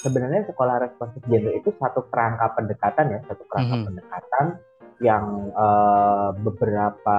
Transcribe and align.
sebenarnya 0.00 0.48
sekolah 0.48 0.80
responsif 0.80 1.20
gender 1.28 1.52
itu 1.52 1.70
satu 1.76 2.08
kerangka 2.08 2.56
pendekatan 2.56 3.06
ya, 3.12 3.20
satu 3.28 3.44
kerangka 3.46 3.76
hmm. 3.76 3.86
pendekatan 3.92 4.46
yang 5.00 5.48
uh, 5.56 6.36
beberapa 6.44 7.18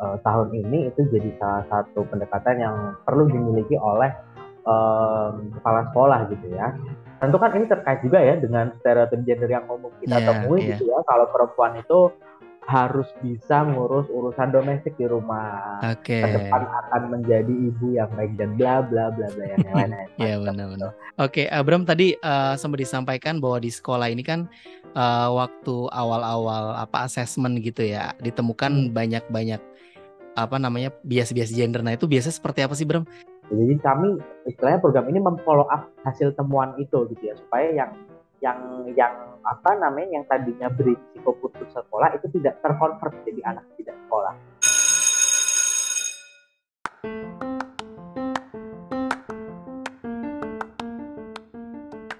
uh, 0.00 0.16
tahun 0.24 0.48
ini 0.56 0.88
itu 0.88 1.04
jadi 1.12 1.36
salah 1.36 1.64
satu 1.68 2.08
pendekatan 2.08 2.56
yang 2.56 2.76
perlu 3.04 3.28
dimiliki 3.28 3.76
oleh 3.76 4.08
uh, 4.64 5.36
kepala 5.60 5.80
sekolah 5.92 6.20
gitu 6.32 6.56
ya. 6.56 6.72
Tentu 7.20 7.36
kan 7.38 7.54
ini 7.54 7.68
terkait 7.68 8.00
juga 8.02 8.18
ya 8.18 8.34
dengan 8.40 8.72
stereotip 8.80 9.20
gender 9.28 9.46
yang 9.46 9.68
umum 9.68 9.92
kita 10.02 10.18
yeah, 10.18 10.26
temui 10.26 10.58
yeah. 10.64 10.68
gitu 10.74 10.88
ya. 10.88 10.98
Kalau 11.04 11.26
perempuan 11.30 11.76
itu 11.78 11.98
harus 12.62 13.10
bisa 13.18 13.66
ngurus 13.66 14.06
urusan 14.06 14.54
domestik 14.54 14.94
di 14.94 15.06
rumah. 15.10 15.82
Oke. 15.82 16.18
Okay. 16.18 16.22
Ke 16.22 16.28
depan 16.38 16.62
akan 16.62 17.02
menjadi 17.10 17.50
ibu 17.52 17.98
yang 17.98 18.10
baik 18.14 18.38
dan 18.38 18.54
bla 18.54 18.80
bla 18.86 19.10
bla 19.10 19.26
bla 19.34 19.44
yang 19.44 19.58
lain-lain. 19.66 20.08
Iya 20.22 20.36
benar-benar. 20.38 20.90
Oke, 21.18 21.44
okay, 21.44 21.46
Abram 21.50 21.82
tadi 21.82 22.14
uh, 22.22 22.54
sempat 22.54 22.78
disampaikan 22.78 23.42
bahwa 23.42 23.58
di 23.58 23.70
sekolah 23.72 24.06
ini 24.06 24.22
kan 24.22 24.46
uh, 24.94 25.28
waktu 25.34 25.74
awal-awal 25.90 26.78
apa 26.78 27.10
asesmen 27.10 27.58
gitu 27.58 27.82
ya 27.82 28.14
ditemukan 28.22 28.94
banyak-banyak 28.94 29.58
hmm. 29.58 30.38
apa 30.38 30.56
namanya 30.62 30.94
bias-bias 31.02 31.50
gender. 31.50 31.82
Nah 31.82 31.98
itu 31.98 32.06
biasa 32.06 32.30
seperti 32.30 32.62
apa 32.62 32.78
sih 32.78 32.86
Bram? 32.86 33.02
Jadi 33.50 33.74
kami 33.84 34.22
istilahnya 34.48 34.80
program 34.80 35.10
ini 35.10 35.18
memfollow 35.20 35.66
up 35.68 35.90
hasil 36.06 36.32
temuan 36.38 36.72
itu 36.78 37.04
gitu 37.10 37.22
ya 37.26 37.34
supaya 37.36 37.68
yang 37.74 37.90
yang 38.42 38.58
yang 38.98 39.14
apa 39.46 39.70
namanya 39.78 40.18
yang 40.18 40.24
tadinya 40.26 40.66
berisiko 40.74 41.30
putus 41.38 41.70
sekolah 41.70 42.10
itu 42.18 42.26
tidak 42.34 42.58
terkonvert 42.58 43.14
jadi 43.22 43.40
anak 43.54 43.64
tidak 43.78 43.94
sekolah. 44.06 44.34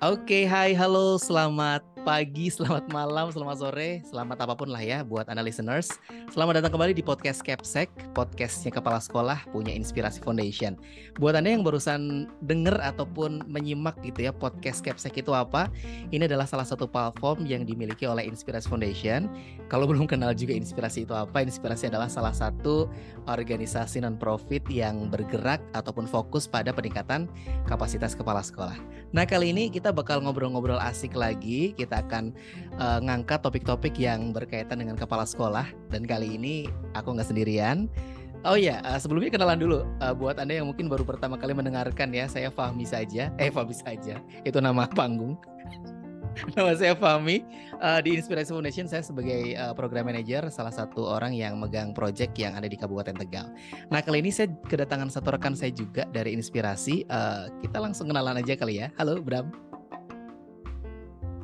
Oke, 0.03 0.27
okay, 0.27 0.43
hai, 0.51 0.75
halo, 0.75 1.15
selamat 1.15 1.92
pagi, 2.03 2.51
selamat 2.51 2.91
malam, 2.91 3.31
selamat 3.31 3.63
sore, 3.63 4.03
selamat 4.11 4.43
apa 4.43 4.55
pun 4.59 4.67
lah 4.75 4.83
ya 4.83 5.07
buat 5.07 5.23
anda 5.31 5.39
listeners. 5.39 6.03
Selamat 6.35 6.59
datang 6.59 6.75
kembali 6.75 6.99
di 6.99 7.05
podcast 7.05 7.47
Capsek, 7.47 7.87
podcastnya 8.11 8.75
Kepala 8.75 8.99
Sekolah 8.99 9.39
punya 9.55 9.71
Inspirasi 9.71 10.19
Foundation. 10.19 10.75
Buat 11.23 11.39
anda 11.39 11.55
yang 11.55 11.63
barusan 11.63 12.27
denger 12.43 12.75
ataupun 12.83 13.47
menyimak 13.47 13.95
gitu 14.03 14.27
ya 14.27 14.35
podcast 14.35 14.83
Capsek 14.83 15.23
itu 15.23 15.31
apa, 15.31 15.71
ini 16.11 16.27
adalah 16.27 16.43
salah 16.43 16.67
satu 16.67 16.91
platform 16.91 17.47
yang 17.47 17.63
dimiliki 17.63 18.03
oleh 18.03 18.27
Inspirasi 18.27 18.67
Foundation. 18.67 19.31
Kalau 19.71 19.87
belum 19.87 20.11
kenal 20.11 20.35
juga 20.35 20.59
Inspirasi 20.59 21.07
itu 21.07 21.15
apa, 21.15 21.39
Inspirasi 21.47 21.87
adalah 21.87 22.11
salah 22.11 22.35
satu 22.35 22.91
organisasi 23.31 24.03
non-profit 24.03 24.67
yang 24.67 25.07
bergerak 25.07 25.63
ataupun 25.71 26.11
fokus 26.11 26.51
pada 26.51 26.75
peningkatan 26.75 27.31
kapasitas 27.71 28.19
kepala 28.19 28.43
sekolah. 28.43 28.75
Nah 29.15 29.23
kali 29.23 29.55
ini 29.55 29.71
kita 29.71 29.95
bakal 29.95 30.19
ngobrol-ngobrol 30.25 30.83
asik 30.83 31.15
lagi, 31.15 31.77
kita 31.77 31.92
kita 31.93 32.09
akan 32.09 32.33
uh, 32.81 33.05
ngangkat 33.05 33.45
topik-topik 33.45 33.93
yang 34.01 34.33
berkaitan 34.33 34.81
dengan 34.81 34.97
kepala 34.97 35.29
sekolah 35.29 35.69
dan 35.93 36.09
kali 36.09 36.41
ini 36.41 36.65
aku 36.97 37.13
nggak 37.13 37.29
sendirian. 37.29 37.85
Oh 38.49 38.57
ya, 38.57 38.81
uh, 38.89 38.97
sebelumnya 38.97 39.29
kenalan 39.29 39.61
dulu 39.61 39.85
uh, 40.01 40.17
buat 40.17 40.41
anda 40.41 40.57
yang 40.57 40.73
mungkin 40.73 40.89
baru 40.89 41.05
pertama 41.05 41.37
kali 41.37 41.53
mendengarkan 41.53 42.09
ya, 42.17 42.25
saya 42.33 42.49
Fahmi 42.49 42.89
saja, 42.89 43.29
eh 43.37 43.53
Fahmi 43.53 43.77
saja, 43.77 44.25
itu 44.41 44.57
nama 44.57 44.89
panggung. 44.89 45.37
nama 46.57 46.73
saya 46.73 46.97
Fahmi 46.97 47.45
uh, 47.77 48.01
di 48.01 48.17
Inspirasi 48.17 48.57
Foundation 48.57 48.89
saya 48.89 49.05
sebagai 49.05 49.53
uh, 49.53 49.77
program 49.77 50.09
manager 50.09 50.49
salah 50.49 50.73
satu 50.73 51.05
orang 51.05 51.37
yang 51.37 51.61
megang 51.61 51.93
project 51.93 52.33
yang 52.41 52.57
ada 52.57 52.65
di 52.65 52.81
Kabupaten 52.81 53.21
Tegal. 53.21 53.53
Nah 53.93 54.01
kali 54.01 54.25
ini 54.25 54.33
saya 54.33 54.49
kedatangan 54.65 55.13
satu 55.13 55.37
rekan 55.37 55.53
saya 55.53 55.77
juga 55.77 56.09
dari 56.09 56.33
Inspirasi. 56.33 57.05
Uh, 57.13 57.53
kita 57.61 57.85
langsung 57.85 58.09
kenalan 58.09 58.41
aja 58.41 58.57
kali 58.57 58.81
ya. 58.81 58.89
Halo 58.97 59.21
Bram. 59.21 59.72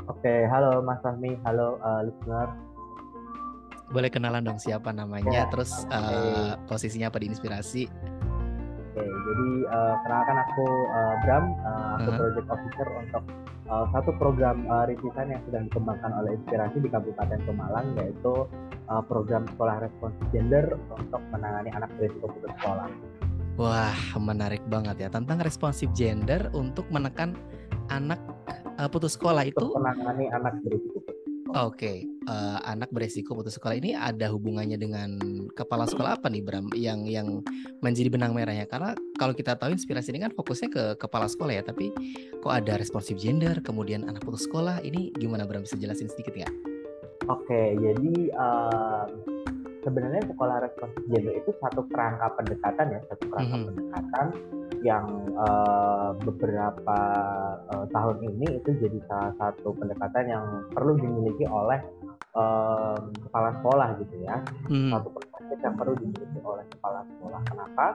Oke, 0.09 0.49
halo 0.49 0.81
Mas 0.81 0.97
Fahmi, 1.05 1.37
halo 1.45 1.77
uh, 1.85 2.01
listener. 2.01 2.49
Boleh 3.93 4.09
kenalan 4.09 4.41
dong 4.41 4.57
siapa 4.57 4.89
namanya, 4.89 5.29
ya, 5.29 5.45
terus 5.53 5.85
okay. 5.85 5.97
uh, 5.97 6.09
eh, 6.09 6.53
posisinya 6.65 7.13
apa 7.13 7.21
di 7.21 7.29
Inspirasi? 7.29 7.85
Oke, 8.89 9.05
jadi 9.05 9.51
uh, 9.69 9.95
kenalkan 10.05 10.37
aku 10.49 10.67
uh, 10.93 11.15
Bram, 11.25 11.45
uh, 11.61 11.89
aku 12.01 12.09
uh 12.09 12.13
-huh. 12.13 12.21
project 12.21 12.49
officer 12.49 12.89
untuk 13.05 13.23
uh, 13.69 13.85
satu 13.93 14.11
program 14.17 14.65
uh, 14.73 14.89
rintisan 14.89 15.29
yang 15.29 15.43
sedang 15.45 15.69
dikembangkan 15.69 16.13
oleh 16.25 16.41
Inspirasi 16.41 16.77
di 16.81 16.89
Kabupaten 16.89 17.41
Pemalang, 17.45 17.87
yaitu 18.01 18.35
uh, 18.89 19.03
program 19.05 19.45
sekolah 19.57 19.77
responsif 19.85 20.25
gender 20.33 20.73
untuk 20.97 21.21
menangani 21.33 21.69
anak 21.77 21.93
berisiko 22.01 22.33
putus 22.33 22.53
sekolah. 22.61 22.89
Wah, 23.61 23.99
menarik 24.17 24.65
banget 24.73 25.05
ya 25.05 25.09
tentang 25.13 25.43
responsif 25.45 25.93
gender 25.93 26.49
untuk 26.57 26.87
menekan 26.95 27.35
anak 27.91 28.21
uh, 28.79 28.89
putus 28.89 29.19
sekolah 29.19 29.43
itu 29.45 29.67
menangani 29.75 30.31
anak 30.31 30.63
berisiko 30.63 31.03
Oke, 31.57 31.81
okay. 31.81 31.97
uh, 32.29 32.61
eh, 32.61 32.77
anak 32.77 32.93
beresiko 32.93 33.33
putus 33.33 33.57
sekolah 33.57 33.81
ini 33.81 33.97
ada 33.97 34.29
hubungannya 34.29 34.77
dengan 34.77 35.17
kepala 35.57 35.89
sekolah 35.89 36.21
apa 36.21 36.29
nih 36.29 36.45
Bram 36.45 36.69
yang 36.77 37.09
yang 37.09 37.41
menjadi 37.81 38.13
benang 38.13 38.37
merahnya? 38.37 38.69
Karena 38.69 38.93
kalau 39.17 39.33
kita 39.33 39.57
tahu 39.57 39.73
inspirasi 39.73 40.13
ini 40.13 40.29
kan 40.29 40.37
fokusnya 40.37 40.69
ke 40.69 40.85
kepala 41.01 41.25
sekolah 41.25 41.57
ya, 41.57 41.65
tapi 41.65 41.89
kok 42.45 42.53
ada 42.53 42.77
responsif 42.77 43.17
gender, 43.17 43.65
kemudian 43.65 44.05
anak 44.05 44.29
putus 44.29 44.45
sekolah 44.45 44.85
ini 44.85 45.09
gimana 45.17 45.49
Bram 45.49 45.65
bisa 45.65 45.81
jelasin 45.81 46.13
sedikit 46.13 46.37
ya? 46.37 46.49
Oke, 47.33 47.49
okay, 47.49 47.67
jadi 47.81 48.29
uh, 48.37 49.09
sebenarnya 49.89 50.29
sekolah 50.29 50.69
responsif 50.69 51.01
gender 51.09 51.33
itu 51.33 51.51
satu 51.65 51.81
kerangka 51.89 52.29
pendekatan 52.37 52.93
ya, 52.93 53.01
satu 53.09 53.25
kerangka 53.25 53.57
mm 53.57 53.61
-hmm. 53.65 53.69
pendekatan 53.73 54.27
yang 54.83 55.07
uh, 55.35 56.15
beberapa 56.23 57.01
uh, 57.73 57.87
tahun 57.91 58.17
ini 58.23 58.63
itu 58.63 58.71
jadi 58.79 58.99
salah 59.11 59.33
satu 59.39 59.75
pendekatan 59.75 60.25
yang 60.29 60.45
perlu 60.75 60.99
dimiliki 60.99 61.45
oleh 61.49 61.83
uh, 62.35 62.99
kepala 63.29 63.51
sekolah 63.61 63.89
gitu 64.03 64.15
ya 64.23 64.37
hmm. 64.71 64.91
satu 64.95 65.09
pendekatan 65.11 65.59
yang 65.63 65.77
perlu 65.77 65.95
dimiliki 65.99 66.39
oleh 66.45 66.65
kepala 66.71 67.01
sekolah 67.07 67.41
kenapa 67.49 67.87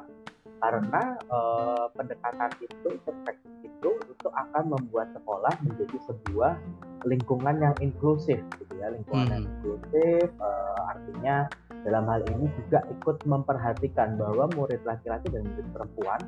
karena 0.64 1.02
uh, 1.28 1.86
pendekatan 1.92 2.52
itu 2.64 2.90
perspektif 3.04 3.52
itu 3.64 3.90
itu 3.92 4.30
akan 4.32 4.72
membuat 4.72 5.12
sekolah 5.12 5.52
menjadi 5.68 5.98
sebuah 6.08 6.56
lingkungan 7.04 7.60
yang 7.60 7.76
inklusif 7.84 8.40
gitu 8.60 8.74
ya 8.80 8.88
lingkungan 8.96 9.28
hmm. 9.28 9.34
yang 9.36 9.44
inklusif 9.44 10.28
uh, 10.40 10.80
artinya 10.96 11.52
dalam 11.84 12.08
hal 12.08 12.24
ini 12.32 12.48
juga 12.64 12.80
ikut 12.88 13.28
memperhatikan 13.28 14.16
bahwa 14.16 14.48
murid 14.56 14.80
laki-laki 14.88 15.28
dan 15.36 15.44
murid 15.44 15.68
perempuan 15.76 16.22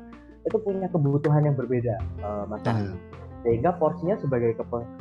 itu 0.46 0.56
punya 0.62 0.86
kebutuhan 0.88 1.42
yang 1.42 1.56
berbeda 1.58 1.98
uh, 2.22 2.46
Mas 2.46 2.62
hmm. 2.62 2.94
sehingga 3.42 3.74
porsinya 3.78 4.16
sebagai 4.18 4.54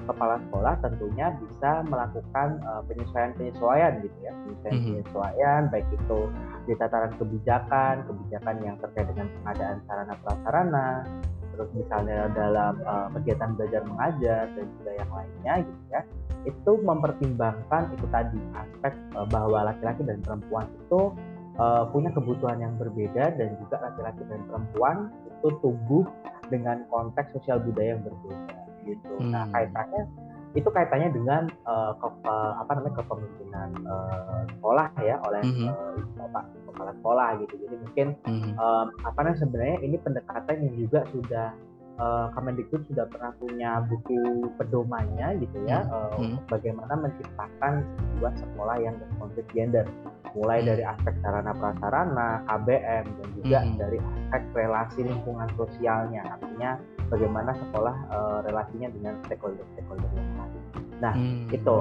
kepala 0.06 0.42
sekolah 0.50 0.74
tentunya 0.82 1.34
bisa 1.38 1.86
melakukan 1.86 2.58
uh, 2.66 2.82
penyesuaian-penyesuaian 2.90 4.02
gitu 4.02 4.18
ya 4.26 4.34
penyesuaian-penyesuaian 4.46 5.62
hmm. 5.70 5.72
baik 5.72 5.88
itu 5.94 6.20
di 6.66 6.74
tataran 6.78 7.14
kebijakan 7.22 7.96
kebijakan 8.10 8.56
yang 8.66 8.76
terkait 8.82 9.08
dengan 9.14 9.28
pengadaan 9.42 9.78
sarana 9.86 10.14
prasarana 10.26 10.90
terus 11.56 11.70
misalnya 11.72 12.28
dalam 12.36 12.74
uh, 12.84 13.08
kegiatan 13.16 13.56
belajar 13.56 13.82
mengajar 13.88 14.44
dan 14.52 14.66
juga 14.82 14.92
yang 15.00 15.12
lainnya 15.14 15.54
gitu 15.64 15.84
ya 15.94 16.02
itu 16.46 16.72
mempertimbangkan 16.84 17.84
itu 17.96 18.06
tadi 18.12 18.42
aspek 18.54 18.94
uh, 19.16 19.26
bahwa 19.30 19.72
laki-laki 19.72 20.04
dan 20.04 20.20
perempuan 20.22 20.68
itu 20.68 21.16
uh, 21.60 21.84
punya 21.90 22.10
kebutuhan 22.12 22.60
yang 22.60 22.74
berbeda 22.76 23.36
dan 23.36 23.50
juga 23.60 23.82
laki-laki 23.84 24.22
dan 24.28 24.42
perempuan 24.48 24.98
itu 25.28 25.48
tumbuh 25.62 26.04
dengan 26.48 26.86
konteks 26.94 27.34
sosial 27.36 27.62
budaya 27.64 27.98
yang 27.98 28.04
berbeda 28.06 28.60
gitu. 28.86 29.14
Nah, 29.18 29.22
hmm. 29.22 29.32
Nah 29.34 29.46
kaitannya 29.54 30.04
itu 30.56 30.70
kaitannya 30.72 31.12
dengan 31.12 31.52
uh, 31.68 31.92
ke, 32.00 32.08
apa 32.32 32.72
namanya 32.80 32.96
kepemimpinan 33.04 33.70
uh, 33.84 34.48
sekolah 34.56 34.88
ya 35.04 35.20
oleh 35.28 35.44
mm 35.44 35.52
-hmm. 35.52 35.68
uh, 35.68 36.00
bapak 36.16 36.44
kepala 36.72 36.92
sekolah 36.96 37.30
gitu. 37.44 37.54
Jadi 37.60 37.76
mungkin 37.84 38.08
mm 38.24 38.38
-hmm. 38.40 38.52
um, 38.56 38.88
apa 39.04 39.20
namanya 39.20 39.40
sebenarnya 39.44 39.78
ini 39.84 39.98
pendekatan 40.00 40.56
yang 40.64 40.76
juga 40.80 41.00
sudah 41.12 41.48
uh, 42.00 42.28
Kemendikbud 42.36 42.88
sudah 42.92 43.06
pernah 43.08 43.32
punya 43.40 43.84
buku 43.88 44.50
pedomannya 44.60 45.40
gitu 45.40 45.58
ya 45.68 45.84
hmm. 45.86 45.92
uh, 45.92 46.40
bagaimana 46.52 46.94
menciptakan 47.00 47.84
sebuah 47.84 48.34
sekolah 48.40 48.78
yang 48.82 48.96
responsif 49.00 49.46
gender 49.56 49.86
mulai 50.36 50.60
hmm. 50.62 50.68
dari 50.68 50.84
aspek 50.84 51.14
sarana 51.24 51.52
prasarana, 51.56 52.30
KBM 52.44 53.06
dan 53.08 53.28
juga 53.40 53.60
hmm. 53.64 53.76
dari 53.80 53.98
aspek 54.04 54.44
relasi 54.52 55.00
lingkungan 55.08 55.50
sosialnya 55.56 56.22
artinya 56.28 56.76
bagaimana 57.08 57.52
sekolah 57.56 57.96
uh, 58.12 58.40
relasinya 58.44 58.92
dengan 58.92 59.14
stakeholder-stakeholder 59.26 60.12
yang 60.12 60.36
lain. 60.36 60.62
Nah 61.00 61.14
hmm. 61.16 61.56
itu 61.56 61.78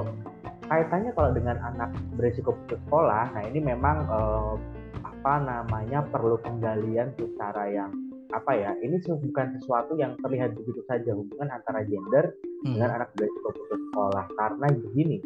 kaitannya 0.65 1.11
kalau 1.13 1.29
dengan 1.35 1.59
anak 1.61 1.91
berisiko 2.17 2.55
putus 2.55 2.79
sekolah, 2.87 3.35
nah 3.35 3.43
ini 3.43 3.59
memang 3.61 4.07
uh, 4.09 4.55
apa 5.03 5.33
namanya 5.41 6.05
perlu 6.05 6.37
penggalian 6.41 7.11
secara 7.17 7.69
yang 7.69 8.04
apa 8.33 8.51
ya 8.57 8.71
ini 8.81 8.97
bukan 9.05 9.57
sesuatu 9.59 9.93
yang 9.99 10.17
terlihat 10.23 10.57
begitu 10.57 10.81
saja 10.89 11.13
hubungan 11.13 11.49
antara 11.51 11.85
gender 11.85 12.33
hmm. 12.65 12.73
dengan 12.77 13.01
anak 13.01 13.09
berisiko 13.13 13.49
putus 13.53 13.79
sekolah 13.91 14.25
karena 14.33 14.67
begini 14.73 15.17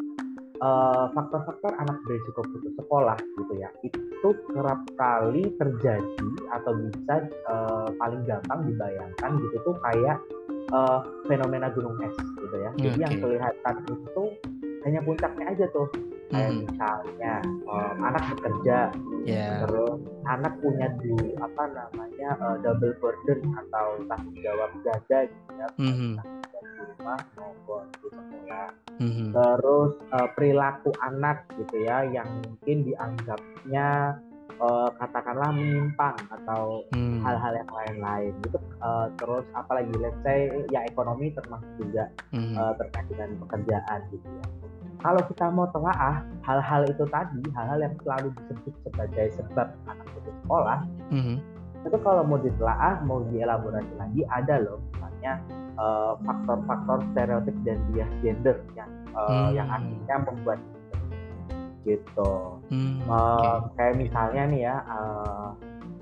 faktor 0.60 1.00
eh, 1.00 1.06
faktor-faktor 1.16 1.72
anak 1.80 1.96
berisiko 2.04 2.40
putus 2.44 2.72
sekolah 2.76 3.16
gitu 3.16 3.54
ya 3.56 3.68
itu 3.80 4.28
kerap 4.52 4.80
kali 5.00 5.48
terjadi 5.56 6.28
atau 6.52 6.76
bisa 6.76 7.24
uh, 7.48 7.88
paling 7.96 8.20
gampang 8.28 8.68
dibayangkan 8.68 9.30
gitu 9.40 9.56
tuh 9.64 9.76
kayak 9.80 10.20
uh, 10.74 11.00
fenomena 11.26 11.72
gunung 11.72 11.96
es 12.04 12.14
gitu 12.36 12.56
ya. 12.56 12.70
Jadi 12.78 12.98
okay. 13.00 13.04
yang 13.04 13.14
kelihatan 13.16 13.76
itu 13.88 14.24
hanya 14.84 15.00
puncaknya 15.04 15.44
aja 15.56 15.66
tuh. 15.72 15.88
Kayak 16.30 16.50
hmm. 16.50 16.60
misalnya 16.62 17.34
um, 17.66 17.96
anak 18.06 18.22
bekerja, 18.34 18.78
yeah. 19.26 19.66
terus 19.66 19.98
anak 20.30 20.54
punya 20.62 20.86
di 21.02 21.14
apa 21.42 21.62
namanya 21.74 22.30
uh, 22.38 22.56
double 22.62 22.94
burden 23.02 23.40
atau 23.58 23.86
tanggung 24.06 24.38
jawab 24.38 24.70
ganda 24.86 25.18
gitu 25.26 25.50
ya. 25.58 25.68
Hmm. 25.74 26.14
di 26.60 26.82
rumah 26.96 27.20
maupun 27.34 27.84
di 27.98 28.08
sekolah. 28.14 28.68
Hmm. 29.02 29.28
Terus 29.34 29.92
uh, 30.14 30.28
perilaku 30.38 30.90
anak 31.02 31.50
gitu 31.58 31.76
ya 31.82 32.06
yang 32.06 32.30
mungkin 32.46 32.86
dianggapnya 32.86 33.88
uh, 34.60 34.88
katakanlah 35.00 35.50
menyimpang 35.50 36.16
atau 36.28 36.84
hmm. 36.92 37.24
hal-hal 37.24 37.52
yang 37.56 37.70
lain-lain 37.72 38.32
itu 38.44 38.58
uh, 38.84 39.08
terus 39.16 39.44
apalagi 39.56 39.92
let's 39.98 40.16
say 40.22 40.52
ya 40.68 40.84
ekonomi 40.86 41.32
termasuk 41.32 41.70
juga 41.80 42.12
hmm. 42.36 42.54
uh, 42.54 42.72
terkait 42.76 43.06
dengan 43.08 43.30
pekerjaan 43.46 44.00
gitu 44.12 44.28
ya 44.28 44.46
kalau 45.00 45.22
kita 45.26 45.46
mau 45.48 45.66
telaah 45.72 46.22
hal-hal 46.44 46.82
itu 46.88 47.04
tadi 47.08 47.40
hal-hal 47.56 47.78
yang 47.80 47.94
selalu 48.04 48.28
disebut 48.36 48.74
sebagai 48.86 49.26
sebab 49.36 49.66
anak 49.88 50.06
putus 50.14 50.34
sekolah 50.44 50.78
hmm. 51.10 51.36
itu 51.84 51.98
kalau 52.04 52.22
mau 52.24 52.38
ditelaah 52.40 53.00
mau 53.04 53.24
dielaborasi 53.28 53.92
lagi 53.96 54.22
ada 54.28 54.60
loh 54.60 54.78
misalnya 54.92 55.40
faktor-faktor 56.24 56.98
uh, 57.00 57.06
stereotip 57.12 57.56
dan 57.64 57.78
bias 57.92 58.12
gender 58.20 58.56
yang 58.76 58.90
uh, 59.16 59.48
hmm. 59.48 59.50
yang 59.56 59.68
akhirnya 59.72 60.16
membuat 60.28 60.58
gitu. 61.88 62.60
Hmm, 62.68 63.00
uh, 63.08 63.64
okay. 63.72 63.72
Kayak 63.76 63.94
misalnya 63.96 64.42
nih 64.52 64.60
ya 64.68 64.76
uh, 64.84 65.48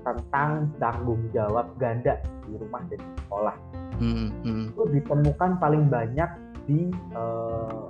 tentang 0.03 0.67
tanggung 0.79 1.21
jawab 1.31 1.71
ganda 1.79 2.19
di 2.47 2.59
rumah 2.59 2.83
dan 2.91 2.99
di 2.99 3.11
sekolah. 3.23 3.55
Hmm, 3.99 4.27
hmm. 4.43 4.65
Itu 4.75 4.83
ditemukan 4.91 5.59
paling 5.59 5.87
banyak 5.87 6.29
di 6.67 6.91
uh, 7.15 7.87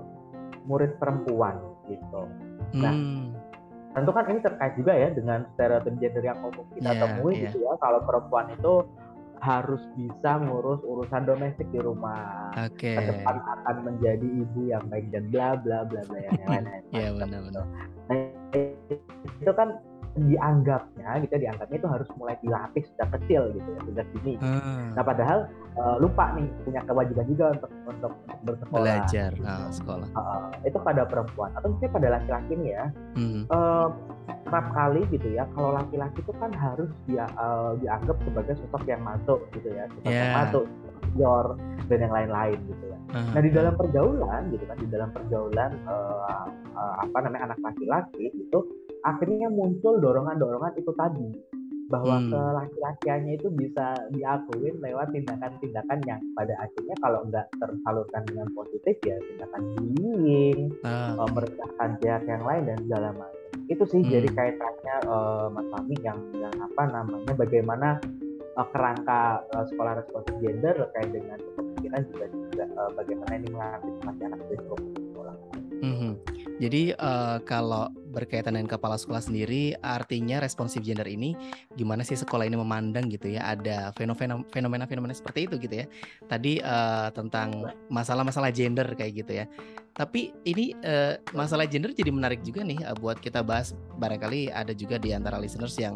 murid 0.66 0.96
perempuan 0.98 1.60
gitu. 1.88 2.22
Nah, 2.76 2.94
hmm. 2.94 3.34
tentu 3.96 4.12
kan 4.14 4.26
ini 4.30 4.40
terkait 4.44 4.74
juga 4.78 4.94
ya 4.94 5.10
dengan 5.14 5.48
stereotip 5.56 5.96
gender 5.98 6.24
yang 6.24 6.40
umum 6.44 6.66
kita 6.76 6.92
yeah, 6.94 7.02
temui 7.02 7.34
yeah. 7.36 7.42
gitu 7.50 7.58
ya. 7.64 7.74
Kalau 7.80 8.00
perempuan 8.04 8.48
itu 8.54 8.74
harus 9.40 9.80
bisa 9.96 10.36
ngurus 10.44 10.84
urusan 10.84 11.24
domestik 11.24 11.68
di 11.72 11.80
rumah. 11.80 12.52
Oke. 12.60 12.92
Okay. 12.92 12.96
Ke 13.00 13.04
depan 13.16 13.36
akan 13.40 13.76
menjadi 13.88 14.28
ibu 14.28 14.60
yang 14.68 14.84
baik 14.92 15.08
dan 15.16 15.32
bla 15.32 15.56
bla 15.56 15.88
bla 15.88 16.02
bla 16.06 16.20
yang 16.20 16.40
lain-lain. 16.52 16.84
Iya 16.92 17.10
benar-benar. 17.16 17.66
Nah, 18.12 18.18
itu 19.40 19.52
kan 19.56 19.70
dianggapnya 20.18 21.10
gitu 21.26 21.36
dianggapnya 21.38 21.78
itu 21.78 21.90
harus 21.90 22.10
mulai 22.18 22.36
dilatih 22.42 22.84
sejak 22.94 23.10
kecil 23.20 23.42
gitu 23.54 23.70
ya 23.70 23.82
sejak 23.86 24.08
dini. 24.18 24.34
Hmm. 24.42 24.96
Nah 24.98 25.04
padahal 25.06 25.40
uh, 25.78 25.96
lupa 26.02 26.34
nih 26.38 26.48
punya 26.66 26.82
kewajiban 26.86 27.26
juga 27.30 27.46
untuk 27.54 27.72
untuk 27.86 28.14
bersekolah. 28.46 28.84
Belajar 28.84 29.32
nah, 29.38 29.70
sekolah. 29.70 30.08
Uh, 30.18 30.50
itu 30.66 30.78
pada 30.82 31.04
perempuan 31.06 31.52
atau 31.54 31.68
mungkin 31.70 31.90
pada 31.94 32.08
laki-laki 32.18 32.54
nih 32.58 32.72
ya. 32.74 32.86
Hmm. 33.16 33.42
Uh, 33.50 33.88
kerap 34.50 34.68
kali 34.74 35.02
gitu 35.14 35.28
ya 35.34 35.46
kalau 35.54 35.78
laki-laki 35.78 36.26
itu 36.26 36.34
kan 36.42 36.52
harus 36.58 36.90
dia 37.06 37.26
uh, 37.38 37.78
dianggap 37.78 38.18
sebagai 38.26 38.58
sosok 38.66 38.84
yang 38.90 39.02
masuk 39.06 39.40
gitu 39.54 39.70
ya 39.74 39.86
sosok 39.94 40.10
yeah. 40.10 40.22
yang 40.26 40.38
masuk 40.42 40.66
senior 41.10 41.46
dan 41.90 41.98
yang 42.06 42.14
lain-lain 42.14 42.60
gitu 42.70 42.86
ya. 42.86 42.98
Uh-huh. 43.10 43.32
Nah 43.34 43.42
di 43.42 43.52
dalam 43.54 43.74
pergaulan 43.74 44.42
gitu 44.54 44.64
kan 44.70 44.78
di 44.78 44.88
dalam 44.90 45.10
pergaulan 45.10 45.72
uh, 45.90 46.46
uh, 46.78 46.94
apa 47.02 47.18
namanya 47.26 47.54
anak 47.54 47.60
laki-laki 47.66 48.30
itu 48.30 48.60
akhirnya 49.06 49.48
muncul 49.48 50.00
dorongan-dorongan 50.00 50.74
itu 50.76 50.92
tadi 50.96 51.30
bahwa 51.90 52.22
hmm. 52.22 52.30
kelaki-lakiannya 52.30 53.34
itu 53.42 53.50
bisa 53.50 53.98
diakuin 54.14 54.78
lewat 54.78 55.10
tindakan-tindakan 55.10 56.00
yang 56.06 56.22
pada 56.38 56.54
akhirnya 56.62 56.96
kalau 57.02 57.26
nggak 57.26 57.50
tersalurkan 57.58 58.22
dengan 58.30 58.48
positif 58.54 58.96
ya 59.02 59.18
tindakan 59.18 59.62
bullying, 59.74 60.70
uh. 60.86 61.26
merendahkan 61.34 61.90
pihak 61.98 62.24
yang 62.30 62.44
lain 62.46 62.64
dan 62.70 62.78
segala 62.86 63.10
macam. 63.18 63.50
Itu 63.66 63.84
sih 63.90 64.02
hmm. 64.06 64.12
jadi 64.14 64.30
kaitannya 64.38 64.96
uh, 65.10 65.50
Mas 65.50 65.66
Fahmi 65.74 65.98
yang 66.06 66.20
yang 66.38 66.54
apa 66.62 66.84
namanya 66.94 67.34
bagaimana 67.34 67.98
uh, 68.54 68.68
kerangka 68.70 69.42
uh, 69.58 69.66
sekolah 69.74 69.98
responsif 69.98 70.34
gender 70.46 70.78
terkait 70.78 71.10
dengan 71.10 71.42
kepemimpinan 71.42 72.02
juga 72.14 72.26
juga 72.30 72.66
uh, 72.78 72.92
bagaimana 72.94 73.34
ini 73.34 73.48
mengantisipasi 73.50 74.22
anak 74.30 74.40
berisiko 74.46 74.76
sekolah. 74.78 75.36
Mm 75.82 75.96
-hmm. 75.98 76.12
Jadi 76.60 76.92
uh, 76.92 77.40
kalau 77.48 77.88
berkaitan 78.12 78.60
dengan 78.60 78.68
kepala 78.68 79.00
sekolah 79.00 79.24
sendiri, 79.24 79.80
artinya 79.80 80.44
responsif 80.44 80.84
gender 80.84 81.08
ini 81.08 81.32
gimana 81.80 82.04
sih 82.04 82.20
sekolah 82.20 82.44
ini 82.44 82.60
memandang 82.60 83.08
gitu 83.08 83.32
ya? 83.32 83.56
Ada 83.56 83.96
fenomena-fenomena 83.96 85.16
seperti 85.16 85.48
itu 85.48 85.56
gitu 85.56 85.76
ya. 85.82 85.86
Tadi 86.28 86.60
uh, 86.60 87.10
tentang 87.16 87.72
masalah-masalah 87.88 88.52
gender 88.52 88.92
kayak 88.92 89.24
gitu 89.24 89.32
ya. 89.40 89.46
Tapi 89.96 90.36
ini 90.44 90.76
uh, 90.84 91.16
masalah 91.32 91.64
gender 91.64 91.96
jadi 91.96 92.12
menarik 92.12 92.44
juga 92.44 92.68
nih 92.68 92.84
uh, 92.84 92.96
buat 93.00 93.24
kita 93.24 93.40
bahas. 93.40 93.72
Barangkali 93.96 94.52
ada 94.52 94.76
juga 94.76 95.00
di 95.00 95.16
antara 95.16 95.40
listeners 95.40 95.80
yang 95.80 95.96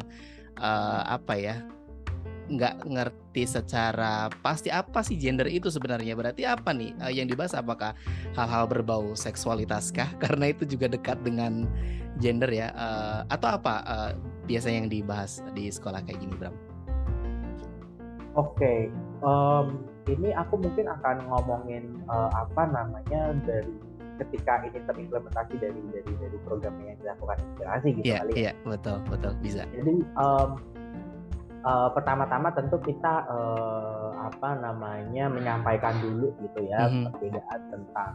uh, 0.63 1.03
apa 1.07 1.35
ya 1.35 1.55
nggak 2.51 2.83
ngerti 2.83 3.43
secara 3.47 4.27
pasti 4.43 4.67
apa 4.67 4.99
sih 4.99 5.15
gender 5.15 5.47
itu 5.47 5.71
sebenarnya 5.71 6.11
berarti 6.13 6.43
apa 6.43 6.75
nih 6.75 6.91
uh, 6.99 7.11
yang 7.11 7.27
dibahas 7.27 7.55
apakah 7.55 7.95
hal-hal 8.35 8.67
berbau 8.67 9.15
seksualitas 9.15 9.95
kah 9.95 10.11
karena 10.23 10.51
itu 10.51 10.67
juga 10.67 10.91
dekat 10.91 11.23
dengan 11.23 11.67
gender 12.19 12.51
ya 12.51 12.69
uh, 12.75 13.21
atau 13.31 13.57
apa 13.57 13.75
uh, 13.87 14.11
biasanya 14.45 14.85
yang 14.85 14.91
dibahas 14.91 15.39
di 15.55 15.71
sekolah 15.71 16.03
kayak 16.03 16.19
gini 16.19 16.35
Bram? 16.35 16.55
Oke, 18.33 18.57
okay. 18.57 18.79
um, 19.21 19.85
ini 20.09 20.33
aku 20.33 20.57
mungkin 20.57 20.89
akan 20.89 21.21
ngomongin 21.29 22.01
uh, 22.09 22.33
apa 22.33 22.65
namanya 22.65 23.37
dari 23.45 23.69
ketika 24.21 24.61
ini 24.65 24.77
terimplementasi 24.85 25.53
dari 25.57 25.81
dari 25.93 26.13
dari 26.17 26.37
program 26.45 26.73
yang 26.81 26.97
dilakukan 27.01 27.37
inspirasi 27.41 27.87
gitu 27.97 28.05
yeah, 28.05 28.19
kali. 28.21 28.31
Ya. 28.33 28.37
Iya, 28.37 28.45
yeah, 28.49 28.55
betul, 28.65 28.97
betul, 29.09 29.33
bisa. 29.41 29.63
Jadi 29.69 29.95
um, 30.17 30.49
uh, 31.63 31.89
pertama-tama 31.95 32.51
tentu 32.53 32.77
kita 32.83 33.25
uh, 33.27 34.29
apa 34.29 34.59
namanya 34.59 35.31
menyampaikan 35.31 35.95
dulu 36.03 36.31
gitu 36.43 36.59
ya 36.67 36.87
mm-hmm. 36.87 37.03
perbedaan 37.09 37.59
tentang 37.71 38.11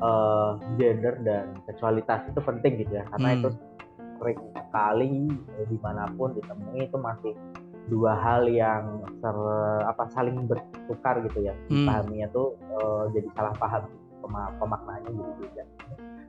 uh, 0.00 0.58
gender 0.78 1.14
dan 1.22 1.54
seksualitas 1.66 2.26
itu 2.30 2.40
penting 2.40 2.82
gitu 2.86 2.92
ya 3.02 3.04
karena 3.14 3.28
mm. 3.34 3.36
itu 3.42 3.48
sering 4.16 4.40
sekali 4.56 5.28
eh, 5.60 5.66
di 5.68 5.78
mana 5.84 6.08
pun 6.16 6.32
ditemui 6.32 6.88
itu 6.88 6.96
masih 6.96 7.34
dua 7.86 8.18
hal 8.18 8.50
yang 8.50 9.04
ser, 9.22 9.36
apa 9.86 10.10
saling 10.10 10.48
bertukar 10.48 11.22
gitu 11.22 11.46
ya 11.46 11.54
mm. 11.70 12.32
tuh 12.32 12.56
uh, 12.74 13.06
jadi 13.12 13.28
salah 13.36 13.54
paham 13.60 13.84
pemaknaannya 14.58 15.10
jadi 15.14 15.32
beda 15.38 15.64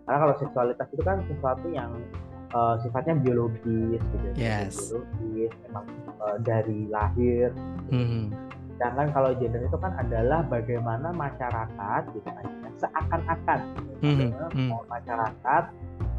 karena 0.06 0.18
kalau 0.24 0.36
seksualitas 0.40 0.88
itu 0.94 1.04
kan 1.04 1.18
sesuatu 1.26 1.68
yang 1.74 1.92
uh, 2.54 2.76
sifatnya 2.84 3.16
biologis 3.20 4.02
gitu 4.02 4.28
ya. 4.36 4.64
yes. 4.68 4.94
biologis 4.94 5.52
memang 5.68 5.86
uh, 6.22 6.38
dari 6.44 6.88
lahir 6.88 7.52
mm-hmm. 7.92 8.32
sedangkan 8.78 9.08
kalau 9.12 9.32
gender 9.36 9.62
itu 9.66 9.78
kan 9.82 9.94
adalah 9.98 10.46
bagaimana 10.48 11.10
masyarakat 11.12 12.02
gitu 12.14 12.30
kan 12.30 12.46
seakan-akan 12.78 13.60
mm-hmm. 14.06 14.30
mm-hmm. 14.32 14.86
masyarakat 14.88 15.64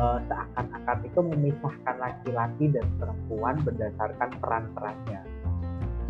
uh, 0.02 0.18
seakan-akan 0.26 0.98
itu 1.06 1.20
memisahkan 1.22 1.96
laki-laki 2.02 2.64
dan 2.72 2.86
perempuan 2.98 3.56
berdasarkan 3.62 4.30
peran-perannya 4.42 5.20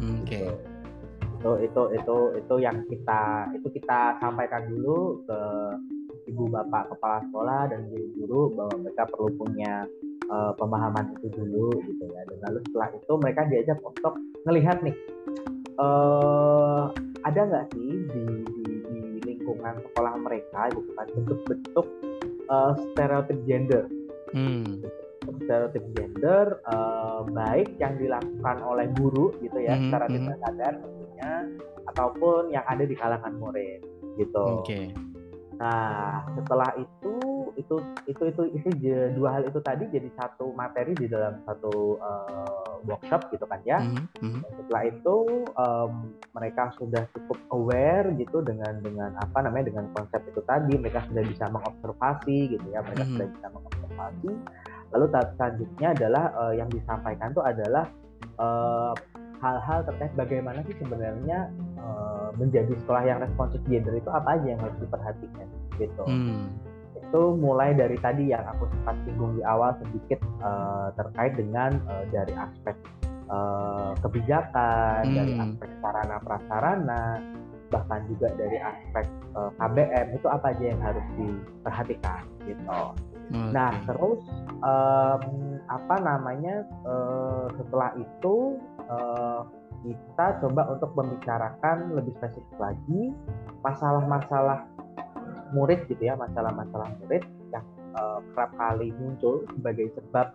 oke 0.01 0.25
okay. 0.25 0.51
itu 1.39 1.51
itu 1.71 1.83
itu 1.95 2.17
itu 2.43 2.55
yang 2.59 2.83
kita 2.91 3.53
itu 3.55 3.69
kita 3.71 4.19
sampaikan 4.19 4.67
dulu 4.67 5.23
ke 5.29 5.41
ibu 6.29 6.45
bapak 6.53 6.93
kepala 6.93 7.19
sekolah 7.29 7.61
dan 7.73 7.81
guru-guru 7.89 8.41
bahwa 8.55 8.75
mereka 8.85 9.03
perlu 9.09 9.31
punya 9.41 9.73
uh, 10.29 10.53
pemahaman 10.55 11.17
itu 11.19 11.29
dulu 11.33 11.73
gitu 11.89 12.05
ya 12.13 12.21
dan 12.29 12.39
lalu 12.49 12.59
setelah 12.69 12.89
itu 12.93 13.13
mereka 13.17 13.41
diajak 13.49 13.79
untuk 13.81 14.15
melihat 14.45 14.77
nih 14.85 14.97
uh, 15.81 16.93
ada 17.25 17.41
nggak 17.49 17.67
sih 17.75 17.91
di, 18.13 18.25
di, 18.45 18.65
di 18.85 19.01
lingkungan 19.25 19.81
sekolah 19.91 20.15
mereka 20.21 20.69
gitu 20.77 20.91
kan 20.95 21.07
bentuk-bentuk 21.17 21.87
uh, 22.53 22.73
stereotip 22.93 23.39
gender 23.49 23.85
hmm. 24.37 24.85
stereotip 25.45 25.85
gender 25.97 26.61
uh, 26.69 27.25
baik 27.27 27.73
yang 27.81 27.97
dilakukan 27.97 28.57
oleh 28.63 28.87
guru 29.01 29.33
gitu 29.41 29.59
ya 29.59 29.75
hmm, 29.75 29.89
secara 29.89 30.05
hmm. 30.07 30.15
tidak 30.15 30.37
sadar 30.45 30.73
tentunya 30.79 31.33
ataupun 31.89 32.53
yang 32.53 32.65
ada 32.69 32.85
di 32.85 32.95
kalangan 32.95 33.33
murid 33.41 33.81
gitu. 34.19 34.47
Okay. 34.67 34.91
Nah 35.59 36.23
setelah 36.39 36.71
itu 36.79 37.15
itu 37.59 37.75
itu 38.07 38.23
itu 38.31 38.43
itu 38.55 38.69
dua 39.19 39.39
hal 39.39 39.43
itu 39.51 39.59
tadi 39.59 39.91
jadi 39.91 40.09
satu 40.15 40.55
materi 40.55 40.95
di 40.95 41.11
dalam 41.11 41.43
satu 41.43 41.99
uh, 41.99 42.79
workshop 42.87 43.27
gitu 43.35 43.45
kan 43.51 43.61
ya. 43.67 43.83
Mm-hmm. 43.83 44.41
Setelah 44.63 44.83
itu 44.87 45.17
um, 45.59 46.15
mereka 46.33 46.71
sudah 46.79 47.03
cukup 47.11 47.39
aware 47.51 48.15
gitu 48.15 48.39
dengan 48.47 48.79
dengan 48.79 49.11
apa 49.19 49.43
namanya 49.43 49.75
dengan 49.75 49.91
konsep 49.93 50.23
itu 50.31 50.41
tadi 50.47 50.79
mereka 50.79 51.03
sudah 51.11 51.25
bisa 51.27 51.45
mengobservasi 51.51 52.39
gitu 52.55 52.67
ya 52.71 52.79
mereka 52.87 53.03
mm-hmm. 53.03 53.15
sudah 53.19 53.29
bisa 53.35 53.47
mengobservasi. 53.51 54.31
Lalu 54.89 55.05
tahap 55.13 55.29
selanjutnya 55.37 55.89
adalah 55.93 56.25
uh, 56.39 56.55
yang 56.55 56.71
disampaikan 56.73 57.29
itu 57.35 57.43
adalah 57.45 57.85
uh, 58.41 58.95
hal-hal 59.39 59.87
terkait 59.87 60.13
bagaimana 60.19 60.63
sih 60.67 60.75
sebenarnya 60.81 61.51
uh, 61.79 61.99
uh, 61.99 62.08
menjadi 62.39 62.73
sekolah 62.85 63.03
yang 63.05 63.19
responsif 63.21 63.61
gender 63.67 63.95
itu 63.99 64.11
apa 64.11 64.39
aja 64.39 64.47
yang 64.57 64.61
harus 64.63 64.79
diperhatikan 64.81 65.47
gitu. 65.77 66.05
Hmm. 66.07 66.55
Itu 66.99 67.35
mulai 67.37 67.75
dari 67.75 67.99
tadi 67.99 68.31
yang 68.31 68.47
aku 68.47 68.71
sempat 68.71 68.97
singgung 69.05 69.35
di 69.37 69.43
awal 69.43 69.75
sedikit 69.83 70.23
uh, 70.41 70.95
terkait 70.95 71.35
dengan 71.35 71.77
uh, 71.91 72.05
dari 72.15 72.35
aspek 72.35 72.77
uh, 73.29 73.93
kebijakan, 74.01 75.03
hmm. 75.07 75.15
dari 75.15 75.33
aspek 75.37 75.71
sarana 75.83 76.17
prasarana, 76.23 77.05
bahkan 77.69 78.05
juga 78.09 78.33
dari 78.37 78.59
aspek 78.61 79.07
uh, 79.37 79.51
KBM 79.61 80.17
itu 80.17 80.27
apa 80.29 80.47
aja 80.53 80.65
yang 80.65 80.81
harus 80.81 81.07
diperhatikan 81.17 82.23
gitu. 82.49 82.65
Okay. 83.29 83.53
Nah 83.53 83.73
terus 83.85 84.21
um, 84.65 85.25
apa 85.69 85.97
namanya 86.01 86.65
uh, 86.89 87.47
setelah 87.61 87.93
itu 88.01 88.57
uh, 88.89 89.45
kita 89.87 90.43
coba 90.43 90.63
untuk 90.75 90.91
membicarakan 90.99 91.95
lebih 91.95 92.13
spesifik 92.19 92.59
lagi 92.59 93.15
masalah-masalah 93.63 94.67
murid 95.55 95.87
gitu 95.89 96.03
ya 96.03 96.15
masalah-masalah 96.19 96.89
murid 97.05 97.25
yang 97.55 97.65
uh, 97.97 98.21
kerap 98.35 98.53
kali 98.59 98.93
muncul 99.01 99.47
sebagai 99.55 99.89
sebab 99.97 100.27